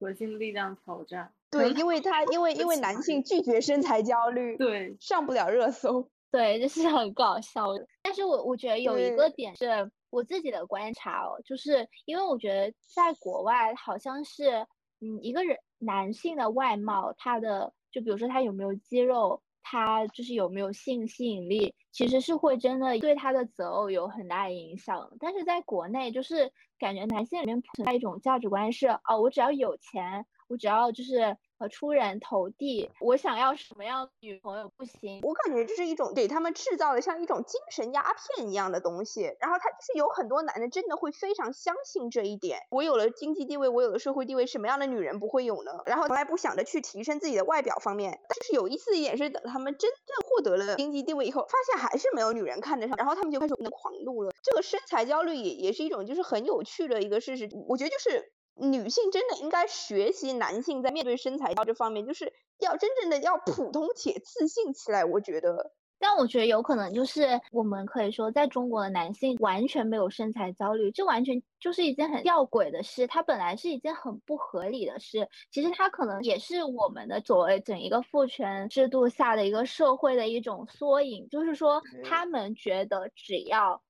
[0.00, 1.32] 核心力量挑战。
[1.50, 7.86] 对，因为他因为因为男性拒绝身材焦虑，对，上不了热搜，对，这是很搞笑的。
[8.02, 14.66] 但是我我觉得有一个点是我自己的观察哦，就是因为我觉得在国外好像是，
[15.00, 25.08] 嗯，一个人男性的外貌，他的就比如说他有没有肌肉，他就是有没有性吸引力，其实是会真的对他的择偶有很大的影响。
[25.20, 31.36] 但是在国内，就是感觉男性里面存在一种价值观是，哦，我只要有钱，我只要就是。
[31.56, 35.20] 呃出人头地，我想要什么样女朋友不行？
[35.22, 42.58] 我感觉这是一种给他们制造的像一种精神鸦片一样的东西，然后他就是有很多男的真的会非常相信这一点。
[42.72, 45.70] 我有了经济地位，我有了社会地位，什么样的女人不会有呢？
[45.86, 48.18] 然后从来不想着去提升自己的外表方面。
[48.28, 54.32] 但是有意思的一点是，等他们真正获得了经济地位以后，发现还是没有女人看得上，然后他们就开始狂怒了。
[54.42, 57.48] 这个身材焦虑也也是一种就是很有趣的一个事实。
[57.68, 58.33] 我觉得就是。
[58.56, 65.04] 女性真的应该学习男性在面对身材这方面，就是要真正的要普通且自信起来。
[65.04, 73.06] 我觉得，但我觉得有可能就是我们可以说，在中国的男性完全没有身材焦虑，这完全就是一件很吊诡的事。
[73.06, 83.82] 它本来是一件很不合理的事，其实它可能也是我们的所谓整一个父权制度下的一个社会的一种缩影，就是说他们觉得只要。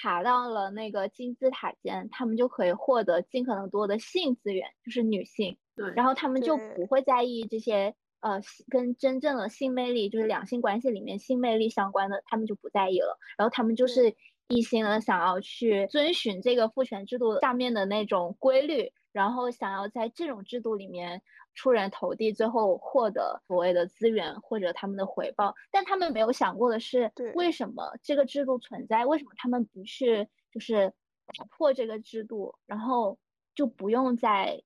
[0.00, 5.58] 爬到了那个金字塔尖，他们就可以获得尽可能多的性资源，就是女性。
[5.76, 13.18] 对，然后他们就不会在意这些呃跟真正的性魅力，就是两性关系里面性魅力相关的，他们就不在意了。
[13.36, 14.14] 然后他们就是
[14.48, 21.22] 一心的想要去遵循这个父权制度下面的那种规律，然后想要在这种制度里面。
[21.54, 29.04] 出人头地，最后获得所谓的资源或者他们的回报，但他们没有想过的是，为什么这个制度存在？
[29.04, 30.92] 为什么他们不去就是
[31.26, 33.18] 打破这个制度，然后
[33.54, 34.62] 就不用再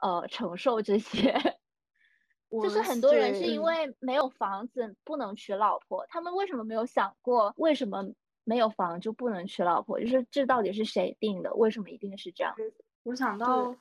[0.00, 1.34] 呃承受这些？
[2.50, 8.02] 就是很多人是因为没有房子不能娶老婆，他们为什么没有想过为什么
[8.44, 10.00] 没有房就不能娶老婆？
[10.00, 11.52] 就是这到底是谁定的？
[11.54, 12.54] 为什么一定是这样？
[13.02, 13.74] 我想到。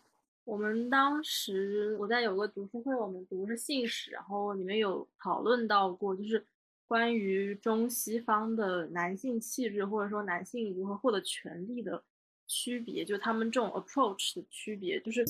[0.47, 6.41] 我们当时我在有个读书会，我们读的是信史，然后里面有讨论到过，就是
[6.87, 12.01] 关于中西方的男性气质或者说男性如何获得权利的
[12.47, 15.25] 区别，就他们这种 approach 的区别，就是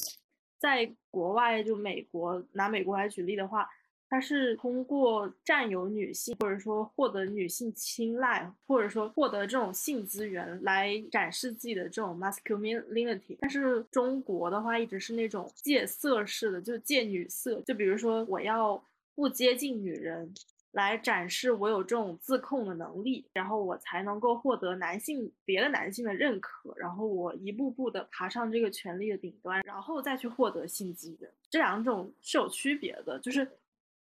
[0.59, 3.67] 在国外，就美国拿美国来举例的话。
[4.09, 13.37] 他是通过占有女性，或者说获得女性青睐，或者说获得这种性资源来展示自己的这种 masculinity。
[13.39, 17.61] 但是中国的话一直是那种借色式的，就借女色。
[17.61, 18.81] 就比如说我要
[19.13, 20.33] 不接近女人，
[20.71, 31.29] 来展示我有这种自控的能力，然后我才能够获得男性别的男性的认可，然后我一步步的爬上这个权力的顶端，然后再去获得性资源。
[31.49, 33.47] 这两种是有区别的，就是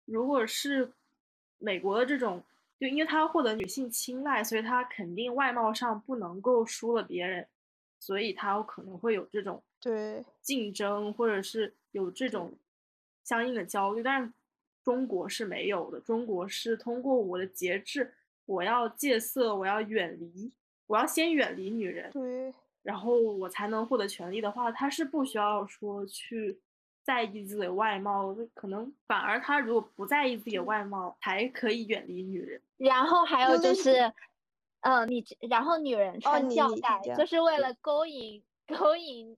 [0.07, 0.91] 如果是
[1.59, 2.43] 美国的这种，
[2.81, 7.47] 就因为他要获得女性青睐，所以他肯定外貌上不能够输了别人，
[8.01, 12.55] 所以他有可能会有这种对竞争，或者是有这种
[13.23, 14.33] 相应的焦虑，但是。
[14.85, 18.15] 中国是没有的，中国是通过我的节制，
[18.45, 20.53] 我要戒色，我要远离，
[20.87, 26.61] 我要先远离女人，对，然后我才能获得权利的话，他是不需要说去
[27.07, 32.61] 在意自己的外貌，可能反而他如果不在意自己的外貌，还可以远离女人。
[32.77, 34.13] 然后还有就是，
[34.81, 39.37] 嗯，你然后女人穿吊带，就是为了勾引勾引。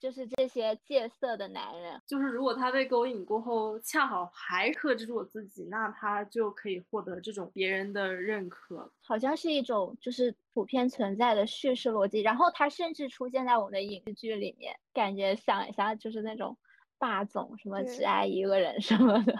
[0.00, 8.92] 就是这些戒色的男人，就是如果他被勾引过后，恰好还克制住我自己，那他就可以获得这种别人的认可。
[9.00, 16.58] 好像是一种就是普遍存在的叙事逻辑，然后他甚至出现在我们的影视剧里面，感觉想一下就是那种
[17.04, 19.34] 霸总什么只爱一个人 什么的。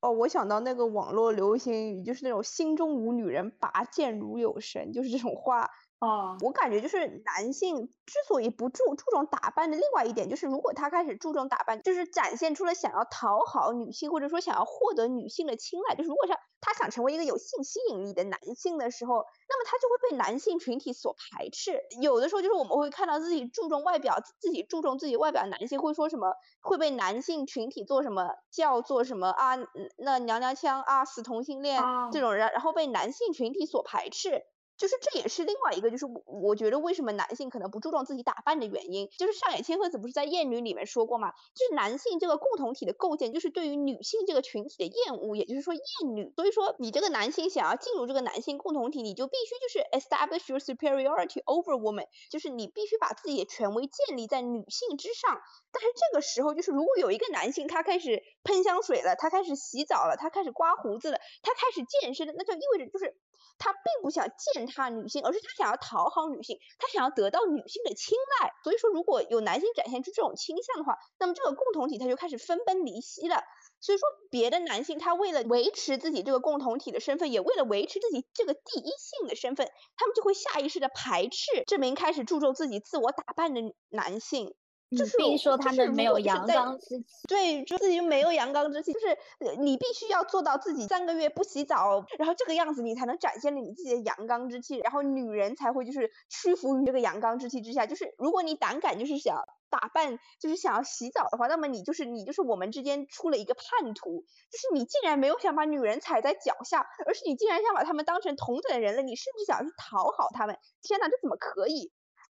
[0.00, 5.68] 哦，我想到那个网络流行语，就是那种心中无女人，拔剑如有神，就是这种话。
[6.00, 21.80] 哦，我感觉就是男性之所以不注注重打扮的另外一点，就是如果他开始注重打扮，就是展现出了想要讨好女性，或者说想要获得女性的青睐，就是如果是他想成为一个有性吸引力的男性的时候，那么他就会被男性群体所排斥。
[22.00, 29.56] 有的时候就是我们会看到自己注重外表，自己注重自己外表，男性会说什么会被男性群体做什么叫做什么啊，
[29.96, 31.82] 那娘娘腔啊，死同性恋
[32.12, 34.44] 这种人，然后被男性群体所排斥。
[34.78, 45.82] 就是这也是另外一个，就是我我觉得为什么男性可能不注重自己打扮的原因，就是上野千鹤子不是在《厌女》里面说过嘛，就是男性这个共同体的构建，就是对于女性这个群体的厌恶，也就是说厌
[46.14, 46.32] 女。
[46.36, 55.40] 所以说你这个男性想要进入这个男性共同体，你就必须就是 establish your superiority over woman，就是你必须把自己的权威建立在女性之上。
[55.72, 63.16] 但是这个时候，就是如果有一个男性他开始喷香水了，他开始洗澡了，他开始刮胡子了，他开始健身了，那就意味着就是。
[63.58, 68.50] 他并不想践踏女性，而是他想要讨好女性，他想要得到女性的青睐。
[68.62, 73.42] 所以说，如果有男性展现出这种倾向的话，那么这个共同体他就开始分崩离析了。
[73.80, 84.54] 所以说，别的男性他为了维持自己这个共同体的身份，也为了维持自己这个第一性的身份，他们就会下意识的排斥这名开始注重自己自我打扮的男性。
[84.90, 97.86] 就是说他们没有阳刚之气，对，就自己没有阳刚之气，就是你必须要做到自己三个月不洗澡，然后这个样子你才能展现了你自己的阳刚之气，然后女人才会就是屈服于这个阳刚之气之下。
[97.86, 110.56] 就是如果你胆敢就是想打扮，就是想要洗澡的话，那么你就是你就是我们之间出了一个叛徒，就是你竟然没有想把女人踩在脚下，而是你竟然想把他们当成同等的人类，你甚至想去讨好他们。
[110.80, 111.92] 天呐，这怎么可以？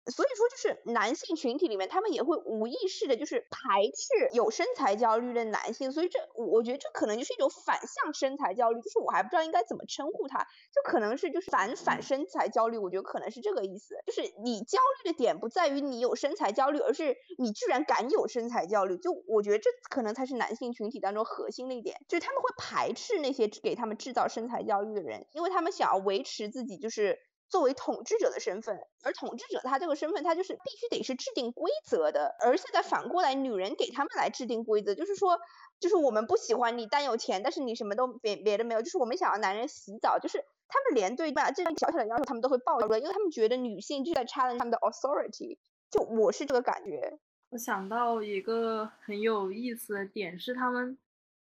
[0.09, 5.91] 所以说，就是男性群体里面，他们也会无意识的，就是排斥有身材焦虑的男性。
[5.91, 10.39] 所以这，我觉得这可能就是一种反向身材焦虑，就是我还不知道应该怎么称呼它，
[10.73, 12.77] 就可能是就是反反身材焦虑。
[12.77, 18.97] 我觉得可能是这个意思，就是你焦虑的点不在于你有身材焦虑，而是你居然敢有身材焦虑。
[18.97, 27.17] 就我觉得这可能才是男性群体当中核心的一点，就是他们会排斥那些给他们制造身材焦虑的人，因为他们想要维持自己就是。
[27.49, 32.35] 作为统治者的身份，而统治者他这个身份，他就是必须得是制定规则的。
[32.39, 35.39] 而现在反过来，女人给他们来制定规则，就是说，
[35.79, 45.57] 就是我们不喜欢你，但有钱，但是你什么都别别的没有，就是我们想要男人洗澡，就是他们连对吧这样小小的要求他们都会抱怨，因为他们觉得女性就在 challenge 他们的 authority。
[45.89, 47.17] 就我是这个感觉。
[47.49, 50.97] 我想到一个很有意思的点是，他们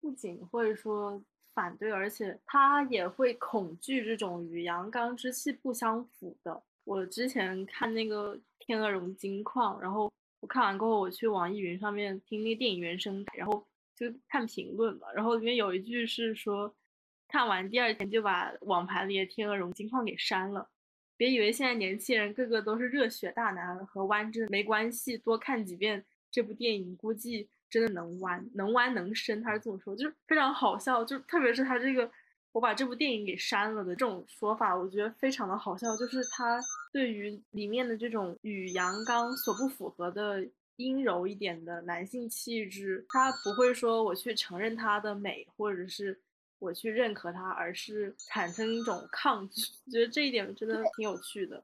[0.00, 1.22] 不仅会说。
[1.56, 6.62] 反对，而且他也会恐惧这种与阳刚之气不相符的。
[6.84, 15.10] 我之前看那个《天鹅绒金矿》，然后我看完过后，我去网易云上面听那个电影原声，然后就看评论嘛。
[15.14, 16.70] 然后里面有一句是说，
[17.26, 20.68] 看完第二天就把网盘里的《天鹅绒金矿》给删了。
[21.16, 27.48] 别以为现在年轻人个个都是热血大男，和弯真没关系，多看几遍这部电影，估计。
[27.76, 32.10] 真的能弯，能弯能伸，他是这么说，就是非常好笑，就特别是他这个
[32.52, 36.58] 我把这部电影给删了的这种说法，我觉得非常的好笑，就是他
[36.90, 40.42] 对于里面的这种与阳刚所不符合的
[40.76, 46.18] 阴柔一点的男性气质，他不会说我去承认他的美，或者是
[46.58, 51.62] 我去认可他，而是产生一种抗拒，我觉得这一点真的挺有趣的。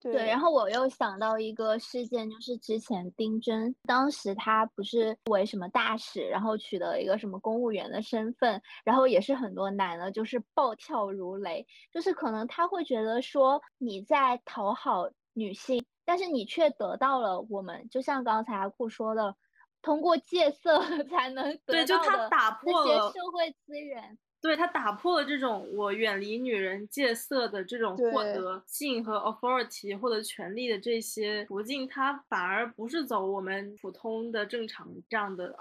[0.00, 19.36] 对，然后我又想到一个事件，就是之前丁真，当时他不是为什么大使，然后取得一个什么公务员的身份，然后也是很多男的，就是暴跳如雷，就是可能他会觉得说你在讨好女性，但是你却得到了我们，就像刚才阿库说的，
[19.82, 20.80] 通过戒色
[21.10, 22.30] 才能得到的
[22.64, 24.18] 那些社会资源。
[24.40, 35.54] 对他打破了这种我远离女人戒色的这种获得性和 authority 获得权利的这些途径，他反而不是走我们普通的正常这样的，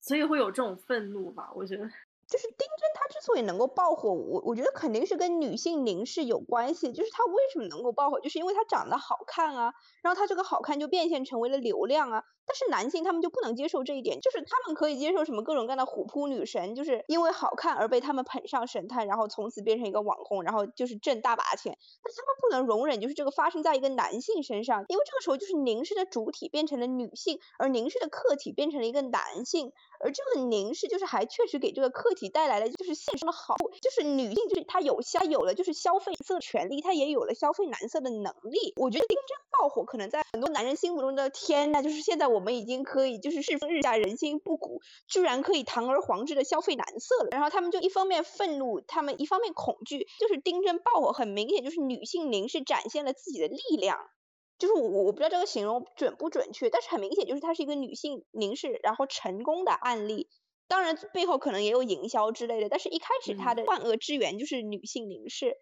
[0.00, 1.50] 所以会有这种愤怒吧？
[1.54, 1.90] 我觉得。
[2.30, 6.92] 就是丁真，她之所以能够爆火，我我觉得肯定是跟女性凝视有关系。
[6.92, 12.22] 就是她为什么能够爆火，就是因为她长得好看啊，然后她这个好看就变现成为了流量啊。
[12.50, 21.78] 但是男性他们就不能接受这一点，就是他们可以接受什么各种各样的虎扑女神，就是因为好看而被他们捧上神坛，然后从此变成一个网红，然后就是挣大把钱。
[22.02, 29.72] 但他们不能容忍就是这个发生在一个男性身上，因为这个时候就是凝视的主体变成了女性，而凝视的客体变成了一个男性。
[30.02, 38.72] 而这个凝视就是还确实给这个客体带来了就是现实的好处，就是女性就是她有消有了就是消费色权利，她也有了消费男色的能力。
[38.76, 47.28] 我觉得丁真爆火可能在很多男人心目中的天呐，就是现在我们已经可以就是世风日下人心不古，居然可以堂而皇之的消费男色了。
[47.30, 53.98] 然后他们就一方面愤怒，他们一方面恐惧，就是丁真爆火很明显就是女性凝视展现了自己的力量。
[54.58, 60.28] 就是我我不知道这个形容准不准确，但是很明显就是它是一个女性凝视然后成功的案例，
[60.68, 65.56] 当然背后可能也有营销之类的，但是一开始它的万恶之源就是女性凝视，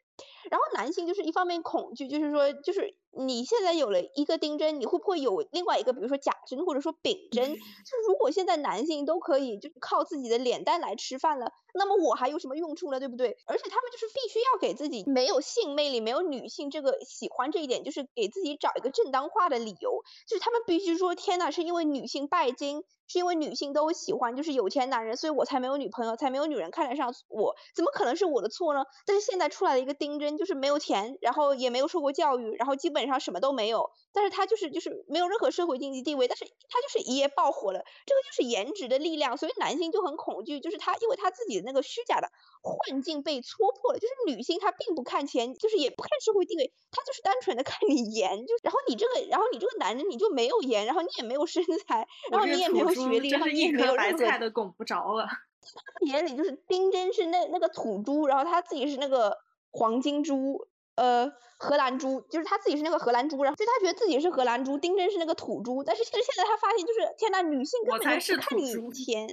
[0.50, 2.96] 然后男性就是一方面恐惧，就是说就是。
[3.18, 7.52] 你现在有了一个丁真，你会不会有另外一个，比如说甲真或者说丙真？
[7.52, 7.60] 就是
[8.06, 13.00] 如果现在男性都可以就是靠自己的脸蛋来吃饭了，那么我还有什么用处呢？
[13.00, 13.36] 对不对？
[13.46, 28.84] 而且他们就是必须要给自己没有性魅力、没有女性这个喜欢这一点，就是给自己找一个正当化的理由，就是他们必须说天呐，是因为女性拜金，是因为女性都喜欢就是有钱男人，所以我才没有女朋友，才没有女人看得上我，怎么可能是我的错呢？
[29.06, 33.07] 但是现在出来了一个丁真，就是没有钱，然后也没有受过教育，然后基本。
[33.08, 42.28] 上什么都没有，但是他就是就是没有任何社会经济地位，但是他就是一夜爆火了，这个就是颜值的力量，所以男性就很恐惧，就是他因为他自己的那个虚假的
[42.62, 55.26] 幻境被戳破了，就是女性她并不看钱，就是也不看社会地位，她就是单纯的看你颜，就然后你这个然后你这个男人你就没有颜，然后你也没有身材，然后你也没有学历，然后你也没有任何的拱不着了，
[56.06, 59.38] 眼里就是丁真是那那个土猪，然后他自己是那个
[59.70, 60.66] 黄金猪。
[60.98, 69.28] 呃，荷兰猪就是他自己是那个荷兰猪，然后所以他觉得自己是荷兰猪，丁真是那个土猪，但是其实现在他发现就是天呐，女性根本就不看你钱。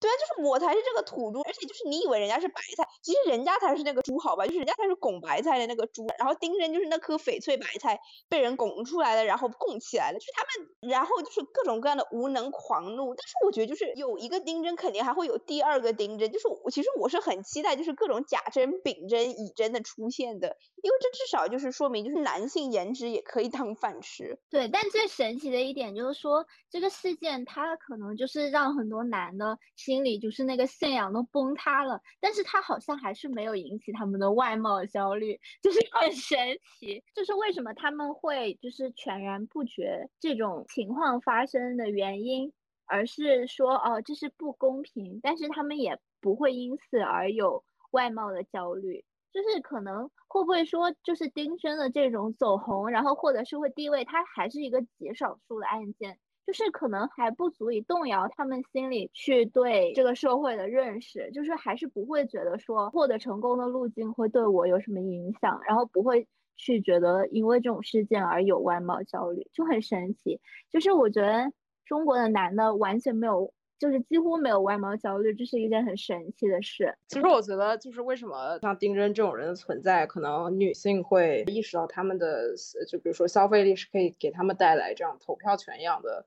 [0.00, 4.46] 对啊，就是我才是这个土猪，而且就是你以为人家是白菜，其实人家才是那个猪，好吧？
[4.46, 13.14] 就是人家才是拱白菜的那个猪，然后丁真就是那颗翡翠白菜被人拱出来了，然后供起来了，就是他们，然后就是各种各样的无能狂怒。
[13.14, 24.38] 但是我觉得就是有一个丁真，肯定还会有第二个丁真，就是我其实我是很期待就是各种甲真、丙真、乙真的出现的，因为这至少就是说明就是男性颜值也可以当饭吃。
[24.48, 29.58] 对，但最神奇的一点就是说这个事件它可能就是让很多男的。
[29.88, 36.36] 心里就是那个信仰都崩塌了，但是他好像还是没有引起他们的外貌焦虑，就是 很神
[36.78, 37.02] 奇。
[37.14, 42.52] 就是为什么他们会就是全然不觉这种情况发生的原因，
[42.84, 49.06] 而是说哦这是不公平，但是他们也不会因此而有外貌的焦虑。
[49.32, 56.18] 就是可能会不会说就是丁真的这种走红，然后获得社会地位，他还是一个极少数的案件。
[56.48, 66.26] 就是可能还不足以动摇他们心里去对这个社会的认识，就是还是不会觉得说获得成功的路径会对我有什么影响，然后不会
[66.56, 70.40] 去觉得因为这种事件而有外貌焦虑，就很神奇。
[70.70, 71.52] 就是我觉得
[71.84, 76.96] 中国的男的完全没有，就是几乎没有外貌焦虑，这是一件很神奇的事。
[77.08, 82.54] 其实我觉得就是为什么像丁真这种人的存在，可能女性会意识到他们的，
[82.90, 86.24] 就比如说消费力是可以给他们带来这样投票权一样的。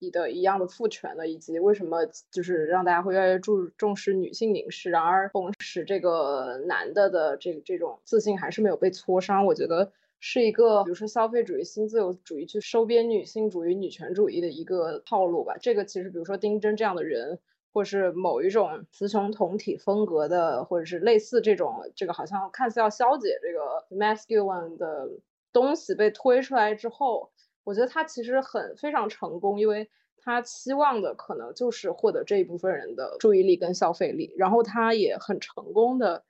[0.00, 15.56] 你的一样的父权的，以及为什么就是让大家会越来越注重视女性凝视，然而同时这个男的的这这种自信还是没有被挫伤，我觉得是一个比如说消费主义、新自由主义去收编女性主义、女权主义的一个套路吧。
[15.60, 17.38] 这个其实比如说丁真这样的人，
[17.72, 25.08] 或是某一种雌雄同体风格的，或者是类似这种这个好像看似要消解这个 masculine 的
[25.52, 27.30] 东西被推出来之后。
[27.64, 36.24] 我觉得他其实很非常成功，因为他期望的可能就是获得这一部分人的注意力跟消费力，然后他也很成功的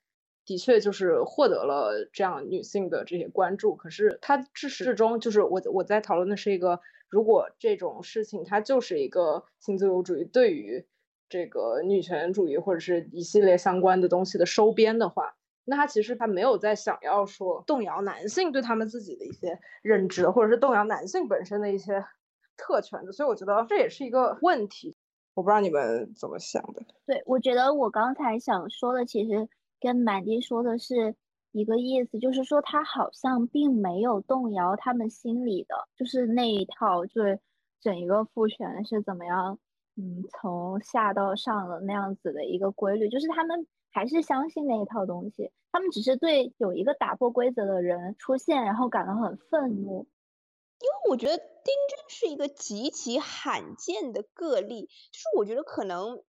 [0.47, 3.76] 的确就是获得了这样女性的这些关注。
[3.76, 10.87] 可是他至始至终就是我我在讨论的是一个，如果这种事情它就是一个性自由主义对于
[11.28, 22.05] 这个女权主义或者是一系列相关的东西的收编的话，那他其实他没有在想要说动摇男性对他们自己的一些认知，或者是动摇男性本身的一些
[22.57, 23.12] 特权的。
[23.12, 24.97] 所以我觉得这也是一个问题。
[25.35, 26.83] 我不知道你们怎么想的。
[27.07, 29.49] 对，我觉得我刚才想说的，其实
[29.81, 31.17] 跟满地说的是
[31.51, 37.41] 一个意思，就是说他好像并没有动摇他们心里的，就是那一套，就是
[37.81, 39.59] 整一个父权是怎么样，
[39.97, 50.07] 嗯，从下到上的那样子的一个规律，就是他们还是相信那一套东西，他们只是对有一个打破规则的人出现，然后感到很愤怒。
[50.80, 51.47] 因为我觉得丁
[51.88, 56.22] 真是一个极其罕见的个例，就是我觉得可能。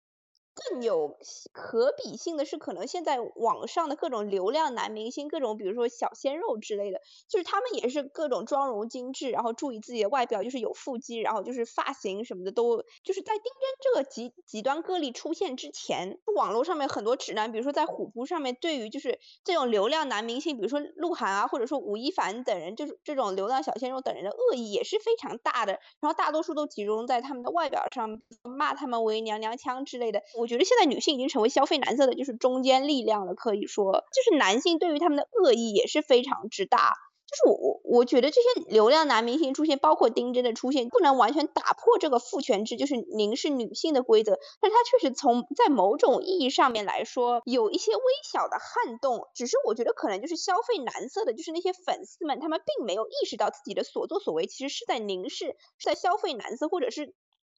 [0.54, 1.18] 更有
[1.52, 13.52] 可比性的是，可能现在网上的各种流量男明星，各种比如说小鲜肉之类的，就是他们也是各种妆容精致，然后注意自己的外表，就是有腹肌，然后就是发型什么的都，就是在丁真
[13.82, 30.22] 这个极极端个例出现之前，网络上面很多直男，比如说在虎扑上面，对于就是这种流量男明星，比如说鹿晗啊，或者说吴亦凡等人，就是这种流量小鲜肉等人的恶意也是非常大的，然后大多数都集中在他们的外表上，骂他们为娘娘腔之类的。
[30.44, 33.34] 我觉得现在女性已经成为消费男色的，就是中坚力量了。
[33.34, 36.92] 可以说，就是男性对于他们的恶意也是非常之大。
[37.26, 44.38] 就是我我我觉得这些流量男明星出现，包括丁真的出现，不能完全打破这个父权制，就是凝视女性的规则。
[44.60, 49.26] 但是它确实从在某种意义上面来说，有一些微小的撼动。
[49.34, 57.14] 只是我觉得可能就是消费男色的，就是那些粉丝们，他们并没有意识到自己的所作所为其实是在凝视，是在消费男色，或者是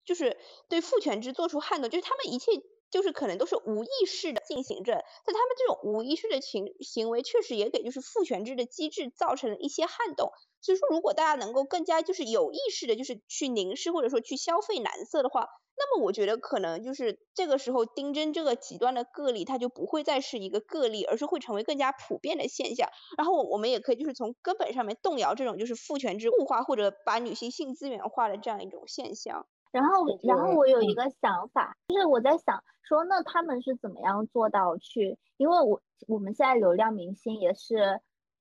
[0.07, 2.53] 就是对父权制做出撼动，就是他们一切。
[2.91, 4.93] 就是可能都是无意识的进行着，
[5.25, 10.31] 但他们这种无意识的行行为，确实也给就是父权制的机制造成了一些撼动。
[10.61, 15.47] 所以说，如果大家能够更加就是有意识的，就是去凝视或者说去消费男色的话，
[15.79, 22.89] 那么我觉得可能就是这个时候丁真这个极端的个例，它就不会再是一个个例，而是会成为更加普遍的现象。
[23.17, 29.47] 然后我们也可以就是从根本上面动摇这种就是父权制物化或者把女性性资源化的这样一种现象。
[29.73, 35.19] 然后，然后我有一个想法，就是我在想说，那他们是怎么样做到去？
[35.37, 38.01] 因为我我们现在流量明星也是，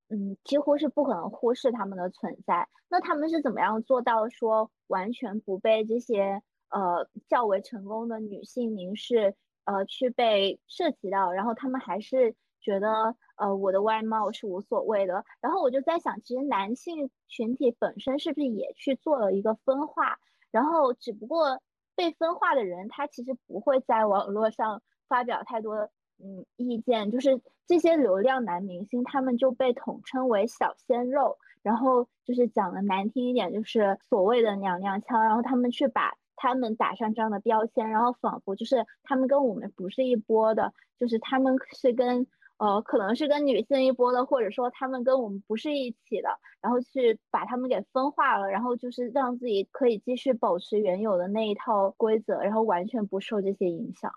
[0.09, 2.69] 嗯，几乎是不可能忽视他们的存在。
[2.87, 11.31] 那他们是怎么样做到说完全不被这些呃较为成功的女性凝视呃去被涉及到？
[11.31, 15.25] 然后他们还是觉得呃我的外貌是无所谓的。
[15.41, 20.17] 然后我就在想，其实男性群体本身是不是也去做了一个分化？
[20.55, 21.59] 然后，只不过
[21.97, 42.25] 被分化的人，他其实不会在网络上发表太多嗯意见，就是这些流量男明星，他们就被统称为小鲜肉，然后就是讲的难听一点，就是所谓的娘娘腔，然后他们去把他们打上这样的标签，然后仿佛就是他们跟我们不是一波的，就是他们是跟。
[42.57, 46.29] 呃，可能是跟女性一波的，或者说他们跟我们不是一起的，
[46.61, 54.11] 然后去把他们给分化了，然后就是让自己可以继续保持原有的那一套规则，然后完全不受这些影响。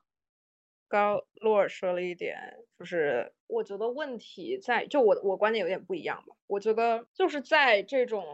[0.88, 2.38] 刚洛尔说了一点，
[2.78, 8.24] 就是我觉得问题在，就我我观点有点不一样吧，我觉得就是在这种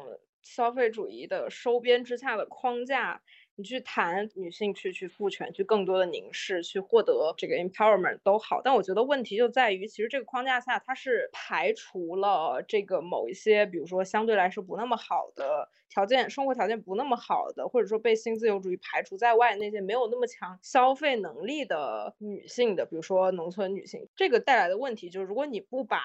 [0.43, 3.23] 消费主义的收编之下的框架。
[3.57, 26.01] 你去谈女性去去赋权，去更多的凝视，去获得这个 empowerment 都好，但我觉得问题就在于，其实这个框架下它是排除了这个某一些，比如说相对来说不那么好的条件，生活条件不那么好的，或者说被新自由主义排除在外那些没有那么强消费能力的女性的，比如说农村女性，这个带来的问题就是，如果你不把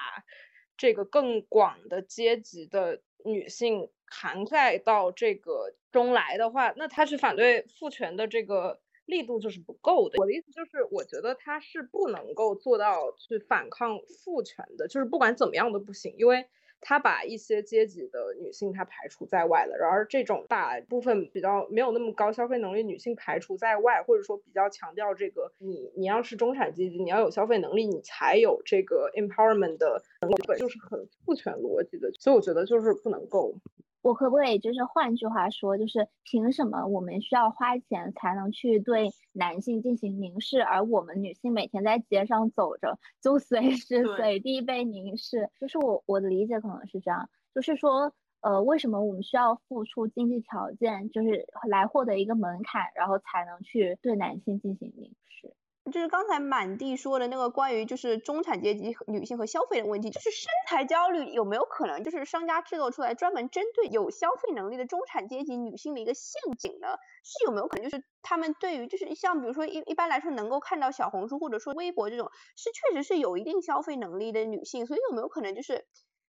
[0.76, 3.90] 这个更广的阶级的女性。
[4.10, 10.18] 涵盖到这个中来的话，那他去反对父权的这个力度就是不够的。
[10.18, 16.46] 我的意思就是，我觉得他是不能够做到去反抗父权的，就是不管怎么样都不行，因为。
[16.82, 33.54] 他把一些阶级的女性他排除在外了，然而这种把部分比较没有那么高消费能力女性排除在外，或者说比较强调这个你你要是中产阶级，你要有消费能力，你才有这个 empowerment 的能力，就是很父权逻辑的，所以我觉得就是不能够。
[34.02, 45.50] 我可不可以就是换句话说，就是凭什么我们需要花钱才能去对男性进行凝视，而我们女性每天在街上走着就随 时随地被凝视？
[45.60, 55.54] 就是我我的理解可能是这样，就是说，呃，为什么我们需要付出经济条件，就是来获得一个门槛，然后才能去对男性进行凝视？
[55.86, 66.88] 就是刚才满地说的那个关于就是中产阶级女性和消费的问题，就是身材焦虑有没有可能就是商家制造出来专门针对有消费能力的中产阶级女性的一个陷阱呢？
[67.24, 75.86] 是有没有可能就是他们对于就是像比如说一一般来说能够看到小红书或者说微博这种是确实是有一定消费能力的女性，所以有没有可能就是？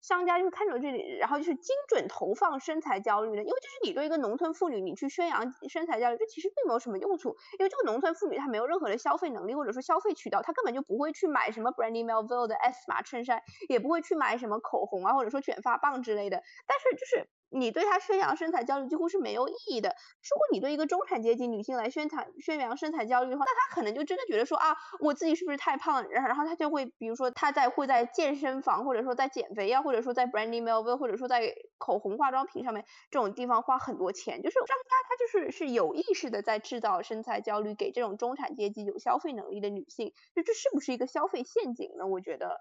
[0.08, 17.28] 商家就是看着这里，然后就是精准投放身材焦虑的，因为就是你对一个农村妇女，你去宣扬身材焦虑，这其实并没有什么用处，因为这个农村妇女她没有任何的消费能力或者说消费渠道，她根本就不会去买什么 Brandy Melville 的 S 码衬衫，也不会去买什么口红啊或者说卷发棒之类的，但是就是。
[17.56, 19.90] 你对他宣扬身材焦虑几乎是没有意义的。
[19.90, 26.08] 如果你对一个中产阶级女性来宣传宣扬身材焦虑的话，那她可能就真的觉得说啊，我自己是不是太胖？
[26.10, 34.42] 然后然后她就会，比如说她在会在健身房，或者说在减肥呀，或者说在 Brandy Melville，或者说在口红化妆品上面这种地方花很多钱。
[34.42, 34.74] 就是商家
[35.08, 40.14] 他就是是有意识的在制造身材焦虑给这种中产阶级有消费能力的女性。
[40.36, 42.06] 就这是不是一个消费陷阱呢？
[42.08, 42.60] 我觉得。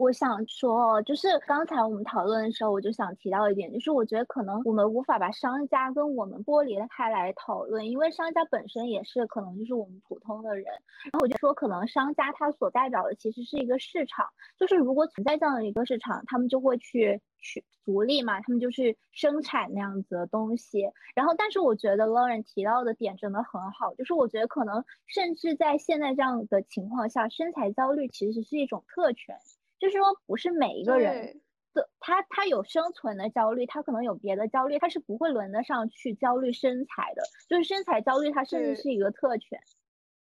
[0.00, 10.64] 我想说，就是刚才我们讨论的时候，我就想提到一点，就是我觉得可能我们无法把商家跟我们剥离开来讨论，因为商家本身也是可能就是我们普通的人。
[10.64, 14.26] 然后我就说，可能商家他所代表的其实是一个市场，
[14.58, 20.90] 就是如果存在这样的一个市场，他们就会去去逐利嘛，他们就去生产那样子的东西。
[21.14, 29.36] 然后，但是我觉得 Lauren 提到的点真的很好，就是我觉得可能甚至在现在这样的情况下，身材焦虑其实是一种特权。
[29.80, 31.40] 就是说，不是每一个人
[31.74, 37.22] 的他他有生存的焦虑，他可能有别的焦虑，他是不会轮得上去焦虑身材的。
[37.48, 39.58] 就是身材焦虑，它甚至是一个特权。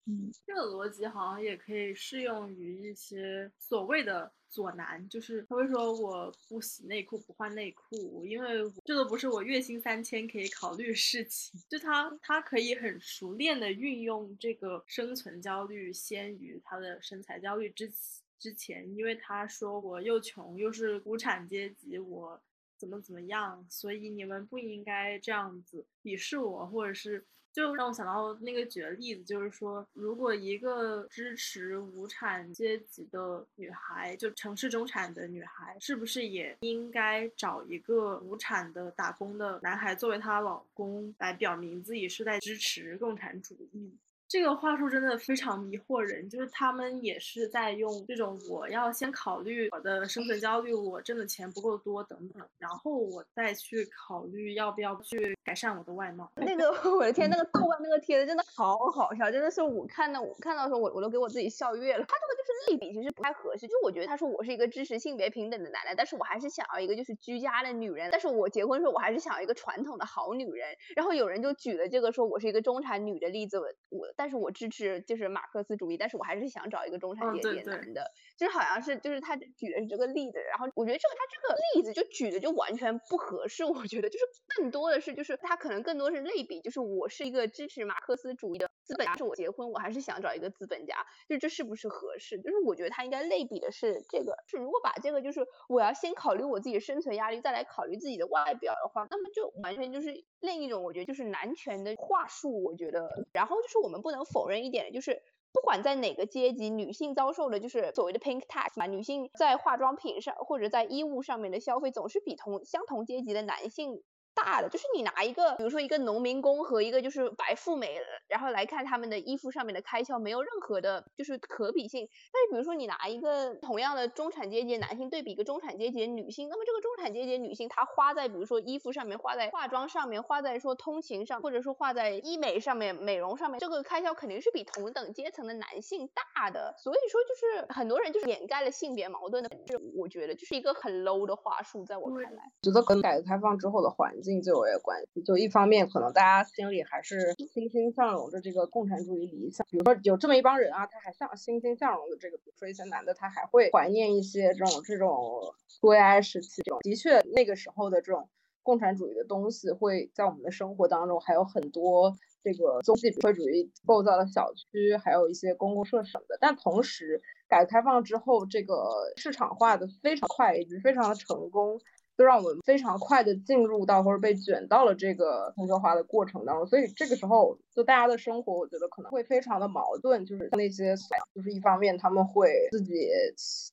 [0.10, 8.50] 嗯，这个逻辑好像也可以适用于一些所谓的左男，就是他会说我不洗内裤不换内裤，因为
[8.86, 11.60] 这个不是我月薪三千可以考虑的事情。
[11.70, 17.92] 就他他可以很熟练的运用这个生存焦虑先于他的身材焦虑之。
[18.40, 22.40] 之前，因为他说我又穷又是无产阶级，我
[22.78, 43.92] 怎么怎么样，所以你们不应该这样子鄙视我，或者是就让我想到那个举的例子，就是说，如果一个支持无产阶级的女孩，就城市中产的女孩，是不是也应该找一个无产的打工的男孩作为她老公，来表明自己是在支持共产主义？
[44.30, 56.30] 这个话术真的非常迷惑人，就是他们也是在用这种我要先考虑我的生存焦虑，我挣的钱不够多等等，然后我再去考虑要不要去改善我的外貌。
[56.36, 62.06] 那个 我的天，那个豆瓣那个帖子真的好好笑，真的是我看到我看到的时候我我都给我自己笑晕了。
[62.06, 62.37] 他这个
[62.68, 63.68] 类比，其实不太合适。
[63.68, 70.76] 就我觉得他说我是一个支持性别平等的男人，但是我还是想要一个就是居家的女人，但是我结婚的时候我还是想要一个传统的好女人。
[70.96, 74.08] 然后有人就举了这个说我是一个中产女的例子，我我。
[74.16, 84.26] 但是我支持就是马克思主义，但是我还是想找一个中产阶级男的，就是好像是就是他举的是这个例子，然后我觉得这个他这个例子就举的就完全不合适，我觉得就是
[84.56, 90.96] 更多的是就是他可能更多是类比，就是我是一个支持马克思主义的资本家，是我结婚我还是想找一个资本家，
[91.28, 92.40] 就这是不是合适？
[92.40, 114.04] 就是我觉得他应该类比的是这个，是如果把这个就是我要先考虑我自己生存压力，再来考虑自己的外表的话，那么就完全就是另一种我觉得就是男权的话术，我觉得，然后就是我们不能否认一点，就是不管在哪个阶级，女性遭受的就是所谓的 pink tax 嘛，女性在化妆品上或者在衣物上面的消费，总是比同相同阶级的男性。
[114.38, 122.08] 大的就是你拿一个，比如说一个农民工和一个就是白富美，然后来看他们的衣服上面的开销，没有任何的就是可比性。
[122.32, 136.76] 但是比如说你拿一个同样的中产阶级男性对比一个中产阶级女性，那么这个中产阶级女性她花在比如说衣服上面，花在化妆上面，花在说通勤上，或者说花在医美上面、美容上面，这个开销肯定是比同等阶层的男性大的。
[136.78, 144.27] 所以说就是很多人就是掩盖了性别矛盾的，这我觉得就是一个很 low 的话术，在我看来，觉得跟改革开放之后的环境。
[144.42, 158.30] 就有也关系，就一方面可能大家心里还是欣欣向荣着这个共产主义理想，比如说有这么一帮人啊，他还像欣欣向荣的这个，比如说一些男的，他还会怀念一些这种这种苏维埃时期这种，的确那个时候的这种
[158.64, 166.38] 共产主义的东西会在我们的生活当中还有很多这个综比社会主义构造的小区，还有一些公共设施什么的。
[166.40, 171.80] 但同时，改革开放之后，这个市场化的非常快，也非常的成功。
[172.18, 180.96] 就让我们非常快的进入到或者被卷到了这个全球化的过程当中，所以这个时候就大家的生活，我觉得可能会非常的矛盾，就是那些
[181.36, 183.08] 就是一方面他们会自己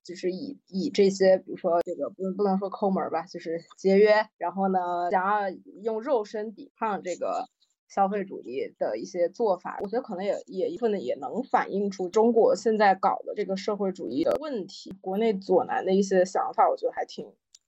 [0.04, 4.78] 就是以以这些比如说这个不不能说抠门吧，就是节约，然后呢
[5.10, 5.50] 想要
[5.82, 7.48] 用肉身抵抗这个。
[7.86, 14.92] 消费主义的一些做法，我觉得可能也也一部分也能反映出中国现在搞的这个社会主义的问题。
[15.00, 17.24] 国内左南的一些想法，我觉得还挺，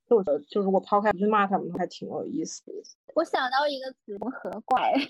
[0.08, 2.72] 就我觉得就如果抛开不去骂他们，还挺有意思的。
[3.14, 4.92] 我想到一个词，缝合怪。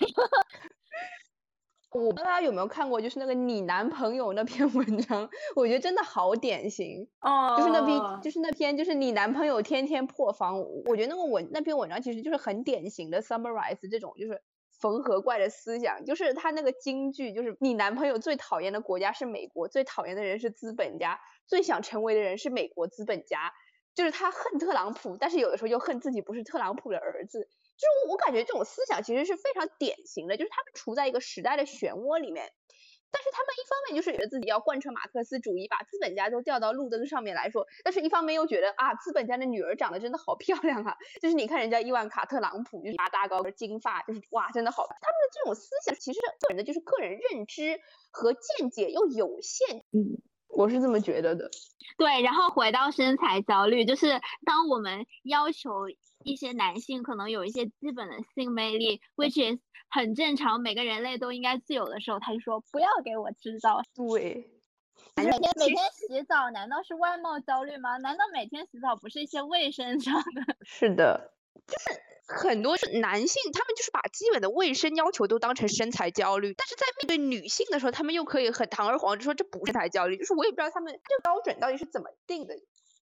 [1.91, 10.59] 我不知道大家有没有看过，就是那个你男朋友那篇文章，我觉得真的好典型哦，就是那篇，就是那篇，就是你男朋友天天破防。
[10.85, 14.39] 我觉得那个文那篇文章其实就是很典型的 summarize 这种就是
[14.79, 23.53] 缝合怪的思想，就是他那个金句，就是你男朋友最讨厌的国家是美国，最讨厌的人是资本家，最想成为的人是美国资本家，
[23.97, 27.39] 就是他恨特朗普，但是有的时候又恨自己不是特朗普的儿子。
[27.39, 32.51] 就是我感觉这种思想其实是非常典型的，就是他们处在一个时代的漩涡里面，
[33.09, 44.87] 但是他们一方面就是觉得自己要贯彻马克思主义，把资本家都调到路灯上面来说，但是一方面又觉得啊，资本家的女儿长得真的好漂亮啊，就是你看人家伊万卡特朗普，就是大高个金发，就是哇，真的好。
[44.87, 47.79] 他们的这种思想其实个人的就是个人认知
[48.11, 50.21] 和见解又有限，嗯，
[50.57, 51.49] 我是这么觉得的。
[51.97, 55.87] 对，然后回到身材焦虑，就是当我们要求。
[56.23, 63.81] 一些男性可能有一些基本的性魅力，which is 很正常，每个人类都应该自有的时候，他就说不要给我制造。
[63.95, 64.49] 对，
[65.15, 67.95] 每天每天洗澡，难道是外貌焦虑吗？
[67.97, 70.57] 难道每天洗澡不是一些卫生上的？
[70.65, 71.31] 是的，
[71.65, 82.55] 就 是很多是男性，他们就是把基本的卫生要求都当成身材焦虑，但是在面对女性的时候，他们又可以很堂而皇之说这不是身材焦虑，就是我也不知道他们这标准到底是怎么定的。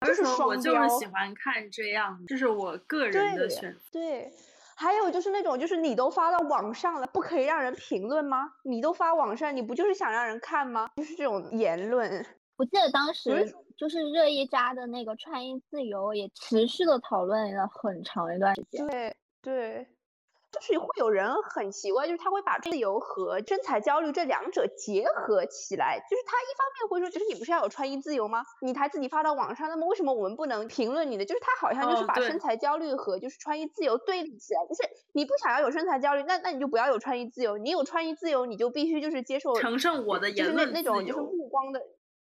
[0.07, 3.81] 就是我就是喜欢看这样，这是我个人的选择。
[3.91, 4.33] 对，
[4.77, 8.53] 还有就是那种，就是你都发到网上了，不可以让人评论吗？
[8.63, 10.89] 你都发网上，你不就是想让人看吗？
[10.97, 12.25] 就是这种言论。
[12.59, 18.87] 我记得当时就是热依扎的那个穿衣自由，也持续的讨论了很长一段时间。
[18.87, 19.89] 对对。
[20.51, 25.99] 就是会有人很奇怪，就是他会把自由和身材焦虑这两者结合起来。
[26.11, 28.43] 就是他一方面会说，就是你不是要有穿衣自由吗？
[28.63, 31.25] 你才自己发到网上，那么为什么我们不能评论你的？
[31.27, 34.61] 就是他好像就是把身材焦虑和就是穿衣自由对立起来。
[34.67, 37.59] 就是你不想要有身材焦虑，那那你就不要有穿衣自由。
[37.59, 41.83] 你有穿衣自由，你就必须就是接受承受我的言论那种就是目光的，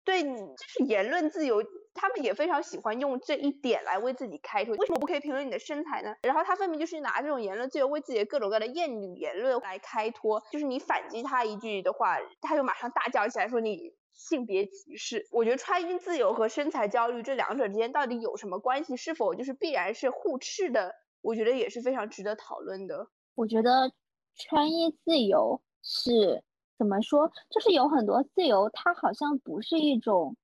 [0.07, 1.63] 对，就是言论自由。
[1.99, 4.75] 他们也非常喜欢用这一点来为自己开脱。
[4.77, 6.15] 为什么不可以评论你的身材呢？
[6.23, 10.43] 然后他分明就是拿这种言论自由为自己的各种各样的厌女言论来开脱。
[10.53, 15.27] 就是你反击他一句的话，他就马上大叫起来说你性别歧视。
[15.33, 18.95] 我觉得穿衣自由和身材焦虑这两者之间到底有什么关系？
[18.95, 20.93] 是否就是必然是互斥的？
[21.23, 23.09] 我觉得也是非常值得讨论的。
[23.35, 23.91] 我觉得
[24.35, 26.45] 穿衣自由是
[26.79, 27.31] 怎么说？
[27.51, 30.37] 就是有很多自由，它好像不是一种。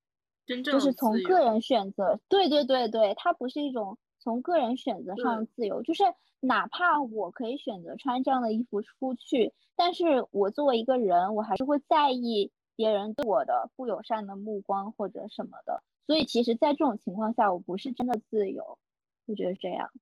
[0.45, 6.03] 真正就是从个人选择，对对对对，它不是一种从个人选择上的自由，就是
[6.41, 18.80] 哪怕我可以选择穿这样的衣服出去，但是我作为一个人，我还是会在意别人对我的不友善的目光或者什么的，所以其实，在这种情况下，我不是真的自由，
[19.26, 19.93] 我觉得这样，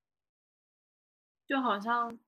[1.47, 2.19] 就好像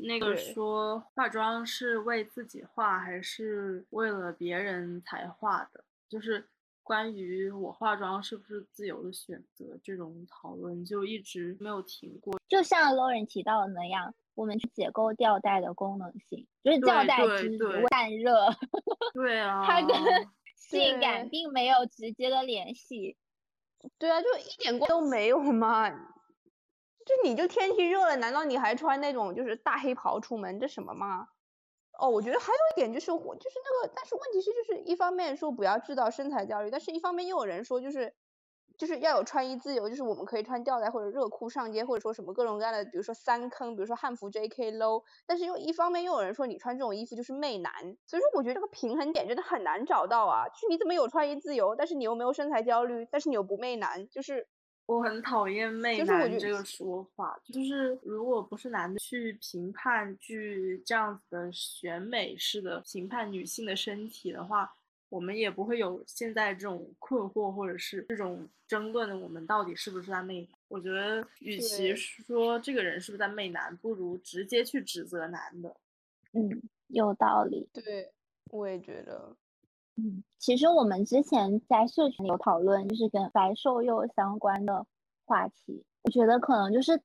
[0.00, 6.48] 那个说化妆是为自己化还是为了别人才化的，就是。
[6.86, 12.38] 关于我化妆是不是自由的选择这种讨论就一直没有停过。
[12.46, 17.58] 就像 Lauren 提到的那样，我们去解构吊带的功能性，就是吊带只
[17.88, 18.54] 散热。
[19.14, 19.96] 对 啊，它 跟
[20.56, 23.16] 性感并没有直接的联系。
[23.98, 25.90] 对啊，就一点关都没有嘛。
[27.04, 30.58] 就你就天气热了，难道你还穿那种就是大黑袍出门？
[30.58, 31.28] 这什么吗？
[31.98, 38.14] 哦，我觉得还有一点就是我就是那个，但是问题是就是一方面说不要制造身材焦虑，但是一方面又有人说就是
[38.76, 47.72] 就是要有穿衣自由，就是我们可以穿吊带或者热裤上街，或者说什么各种各样的，比如说三坑，比如说汉服 JK low，但是又一方面又有人说你穿这种衣服就是媚男，
[48.06, 54.48] 所以说我觉得这个平衡点真的很难找到啊，就是你怎么有穿衣自由，但是你又没有身材焦虑，但是你又不媚男，就是。
[54.86, 64.70] 我很讨厌“媚男”这个说法，就是如果不是男的去评判、去这样子的选美式的评判女性的身体的话，
[65.08, 69.18] 我们也不会有现在这种困惑或者是这种争论。
[69.22, 70.50] 我们到底是不是在媚男？
[70.68, 75.74] 我觉得，与其说这个人是不是在媚男，不如直接去指责男的。
[76.32, 77.68] 嗯，有道理。
[77.72, 78.12] 对，
[78.50, 79.34] 我也觉得。
[79.96, 84.86] 嗯，其实我们之前在社群有讨论，就是跟白瘦幼相关的
[85.24, 85.84] 话题。
[86.02, 87.00] 我觉得可能就是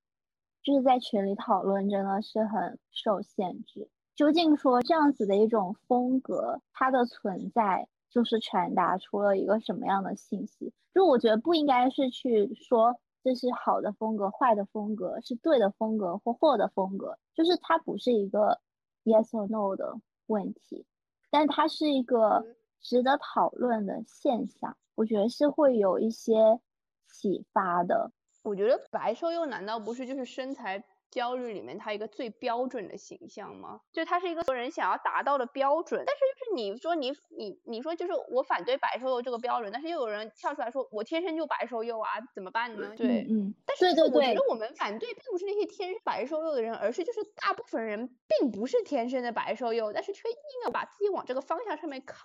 [0.63, 3.89] 就是在群里讨论，真的是很受限制。
[4.15, 10.73] 究竟说这样子的一种风格，它的存在就是传达出了一个什么样的信息？
[10.93, 18.59] 就我觉得不应该是去说这是好的风格、坏的风格，是对的风格或错的风格，就是它不是一个
[19.05, 20.85] yes or no 的问题，
[21.29, 22.45] 但它是一个
[22.81, 26.59] 值得讨论的现象，我觉得是会有一些
[27.07, 28.11] 启发的。
[28.43, 30.83] 我觉得白瘦幼难道不是就是身材？
[31.11, 33.81] 焦虑里面，它一个最标准的形象吗？
[33.91, 36.03] 就它是一个人想要达到的标准。
[36.05, 42.93] 但是就是你说你你你说就是我反对白瘦幼这个标准，但是又有人跳出来说我天生就白瘦幼啊，怎么办呢？
[42.95, 52.21] 对，嗯，但是我觉得我们反对并不是那些天生白瘦幼的人，而是就是大部分人并不是天生的白瘦幼，但是却硬要把自己往这个方向上面靠。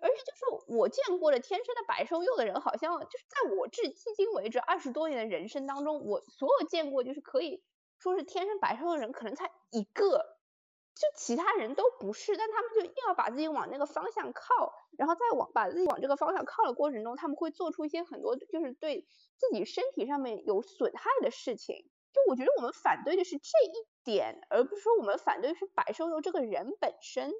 [0.00, 7.62] 而且就是我见过的天生的白瘦幼的人，好像就是在我至迄今为止二十多年的人生当中，我所有见过就是可以。
[8.00, 10.18] 说是天生白瘦的人可能才一个，
[10.94, 19.06] 就其他人都不是，但他们就硬要把自己往那个方向靠，然后再往把自己往这个方向靠的过程中，他们会做出一些很多就是对
[19.38, 21.88] 自己身体上面有损害的事情。
[22.12, 23.72] 就我觉得我们反对的是这一
[24.04, 27.32] 点，而不是说我们反对是白瘦幼这个人本身。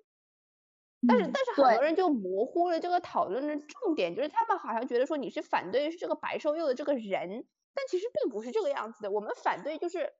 [1.08, 7.46] 但是但是很多人就模糊了这个讨论的重点，就是他们好像觉得说你是反对是这个白瘦幼的这个人。
[7.76, 10.12] 但其实并不是这个样子的，我们反对就是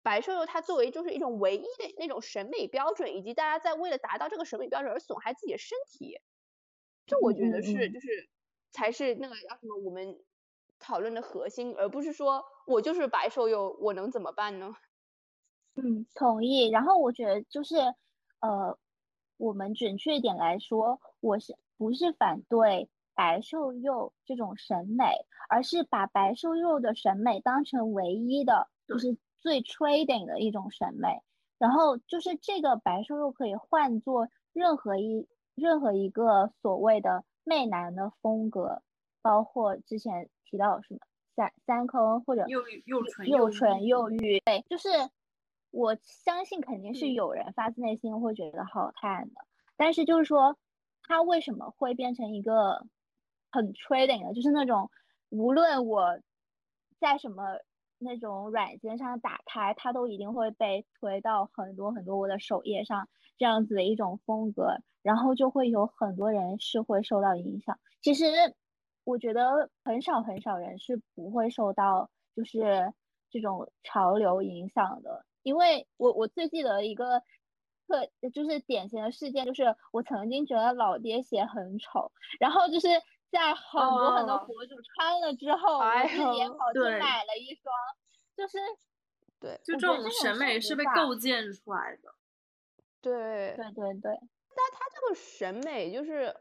[0.00, 6.20] 白瘦幼，它作为就是一种唯一的那种审美标准，以及大家在为了达到这个审美标准而损害自己的身体，
[7.06, 8.28] 这我觉得是就是
[8.70, 10.20] 才是那个叫什么我们
[10.78, 14.76] 讨论的核心，而不是说我就是白瘦幼，我能怎么办呢？
[15.74, 16.70] 嗯，同意。
[16.70, 17.74] 然后我觉得就是
[18.38, 18.78] 呃，
[19.40, 22.88] 我们准确一点来说，我是不是反对？
[23.12, 25.04] 白瘦幼这种审美，
[25.50, 31.20] 而是把白瘦幼的审美当成唯一的，就是最 trading 的一种审美。
[31.58, 38.82] 然后就是这个白瘦幼可以换做任何一任何一个所谓的媚男的风格，
[39.20, 41.00] 包括之前提到什么
[41.36, 44.88] 三三坑或者又又纯又纯又欲，对，就是
[45.70, 49.40] 我相信肯定是有人发自内心会觉得好看的，
[49.76, 50.56] 但是就是说
[51.02, 52.86] 它为什么会变成一个？
[53.52, 54.92] 很 trading 的，就是那种
[55.28, 56.20] 无论我
[57.00, 57.42] 在什么
[57.98, 63.08] 那种软件上打开，它都一定会被推到很多很多我的首页上，
[63.38, 67.76] 这样子的一种风格，然后就会有很多人是会受到影响。
[68.00, 68.24] 其实
[69.02, 72.92] 我觉得很少很少人是不会受到就是
[73.30, 77.20] 这种潮流影响的，因为我我最记得一个
[77.86, 82.88] 特就是典型的事件，就是我曾经觉得老爹鞋很丑，然后就是。
[83.30, 87.72] 在很多很多博主穿了之后，我自己也跑去买了一双，
[88.36, 88.58] 就是
[89.38, 92.12] 对，就这种审美是被构建出来的。
[93.00, 96.34] 对对对对，但他这个审美就是。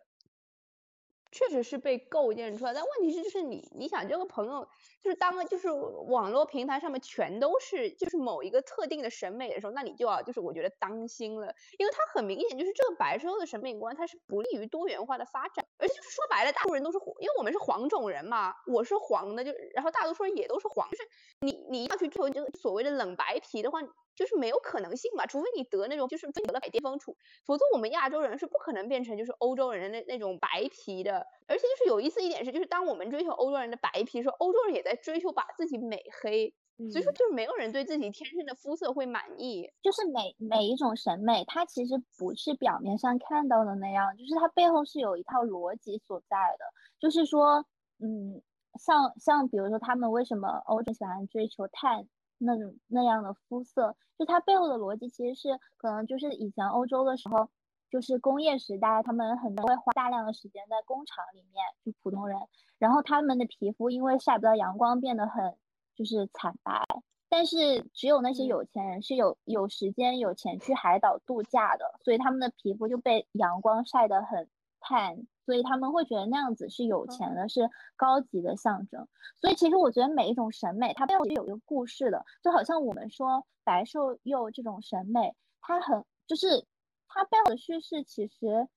[1.31, 4.67] 确实是被构建出来，但问题是，就是你你想这个朋友，
[5.01, 21.03] 就是当个就是网络平台上面全都是就是某一个特定的审美的时候，那你就要就是我觉得当心了，因为它很明显就是这个白瘦的审美观，它是不利于多元化的发展，而且就是说白了，大部分人都是因为我们是黄种人嘛，我是黄的，就然后大多数人也都是黄，就是
[21.41, 23.79] 你你要去追求这个所谓的冷白皮的话。
[24.19, 27.15] 就是没有可能性嘛，除非你得那种就是得了白癜风处，
[27.45, 31.25] 否则我们亚洲人是不可能变成就是欧洲人的那那种白皮的。
[31.47, 36.53] 而且就是有意思一点是，就是当我们追求欧洲人的白皮的时候，欧洲人也在追求把自己美黑。
[36.91, 39.71] 所以说就是没有人对自己天生的肤色会满意。
[39.81, 46.65] 就是每每一种审美，它其实不是表面上看到的那样，就是它背后是有一套逻辑所在的。
[46.99, 47.65] 就是说，
[47.99, 48.41] 嗯，
[48.79, 52.07] 像像比如说他们为什么欧洲喜欢追求碳？
[52.39, 57.49] 那种那样的肤色，就它背后的逻辑其实是可能就是以前欧洲的时候，
[57.89, 62.39] 就是工业时代，他们很多会花大量的时间在工厂里面，就普通人，
[62.77, 65.55] 然后他们的皮肤因为晒不到阳光变得很
[65.95, 66.81] 就是惨白，
[67.27, 75.27] 但是只有那些有钱人是有有时间有钱去海岛度假的，所以他们的皮肤就被阳光晒得很碳。
[75.49, 79.07] 所以他们会觉得那样子是有钱的，是高级的象征。
[79.41, 82.23] 所以其实我觉得每一种审美，它背后是有一个故事的。
[82.43, 86.67] 就好像我们说白瘦幼这种审美，它很就是
[87.07, 88.67] 它背后的叙事，其实，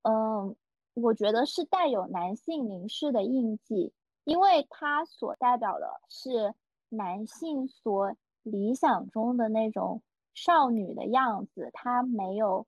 [0.00, 0.56] 嗯，
[0.94, 3.92] 我觉得是带有男性凝视的印记，
[4.24, 6.54] 因为它所代表的是
[6.88, 10.00] 男性所理想中的那种
[10.32, 12.66] 少女的样子，它没有。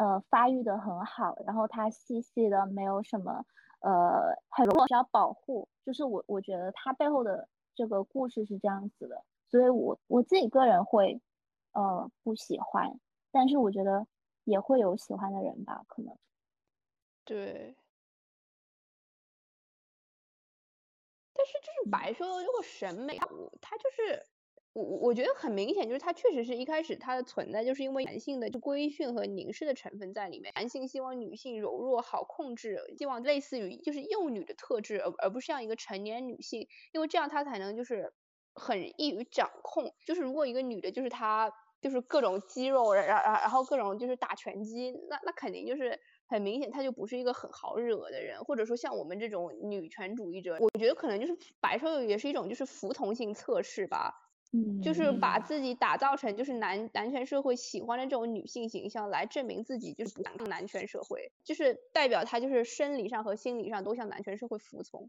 [0.00, 3.44] 呃，发育的很好，然后它细细的，没有什么，
[3.80, 5.68] 呃，很弱，需要保护。
[5.84, 11.20] 就是我，我觉得它背后的这个故事是这样子的，所以我我自己个人会，
[11.72, 12.98] 呃，不喜欢，
[13.30, 14.06] 但是我觉得
[14.44, 16.16] 也会有喜欢的人吧，可能。
[17.26, 17.76] 对。
[21.36, 23.16] 但是就是白瘦幼这个审美，
[23.60, 24.26] 它就是。
[24.72, 30.52] 我我觉得很明显，就是它确实是一开始它的存在，就是因为男性的就规训和凝视的成分在里面。
[30.54, 38.12] 男性希望女性柔弱好控制，希望类似于就是幼女的特质，而而不是像一个成年女性，因为这样她才能就是
[38.54, 39.92] 很易于掌控。
[40.06, 45.98] 就是如果一个女的，就是她就是各种肌肉，然然然后各种就是打拳击，那那肯定就是
[46.28, 48.38] 很明显，她就不是一个很好惹的人。
[48.44, 54.29] 或者说像我们这种女权主义者，我觉得可能就是白瘦也是一种就是服从性测试吧。
[54.52, 65.08] 嗯，就是把自己打造成就是男男权社会喜欢的这种女性形象，来证明自己就是不像男权社会，就是代表他就是生理上和心理上都向男权社会服从。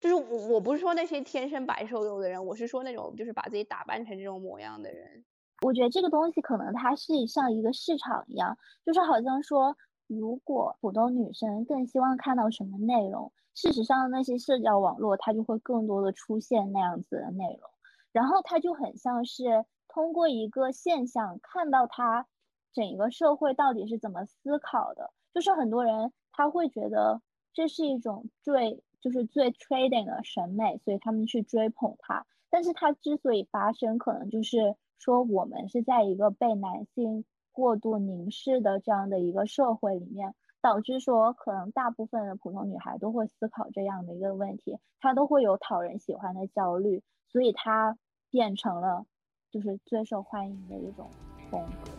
[0.00, 5.24] 就是我我不是说那些天生白瘦幼的人，我是说那种就是把自己打扮成这种模样的人。
[5.62, 17.70] 我觉得这个东西可能它是像一个市场一样，就是好像说，如果普通女生更希望看到什么内容，事实上那些社交网络它就会更多的出现那样子的内容。
[18.12, 22.26] 然后它就很像是通过一个现象看到它
[22.72, 27.20] 整个社会到底是怎么思考的，就是很多人他会觉得
[27.52, 32.26] 这是一种最就是最 trading 的审美，所以他们去追捧它。
[32.50, 47.02] 但是它之所以发生，可能就是说我们是在一个被男性过度凝视的这样的一个社会里面，导致说可能大部分的普通女孩都会思考这样的一个问题，她都会有讨人喜欢的焦虑。
[47.28, 47.98] 所以她
[48.30, 49.04] 变成了
[49.50, 51.10] 就是最受欢迎的一种
[51.50, 51.97] 风格。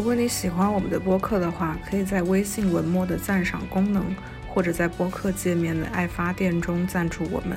[0.00, 4.02] 如果你喜欢我们的播客的话，可以在微信文末的赞赏功能。
[4.48, 7.56] 或者在播客界面的爱发电中赞助我们，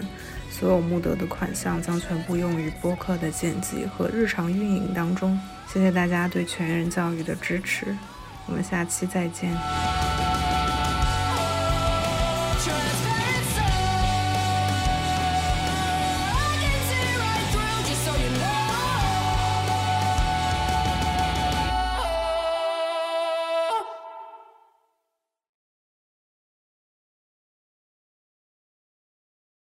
[0.51, 5.39] 所有募得的款项将全部用于播客的剪辑和日常运营当中。
[5.71, 7.95] 谢谢大家对全人教育的支持，
[8.45, 9.57] 我们下期再见。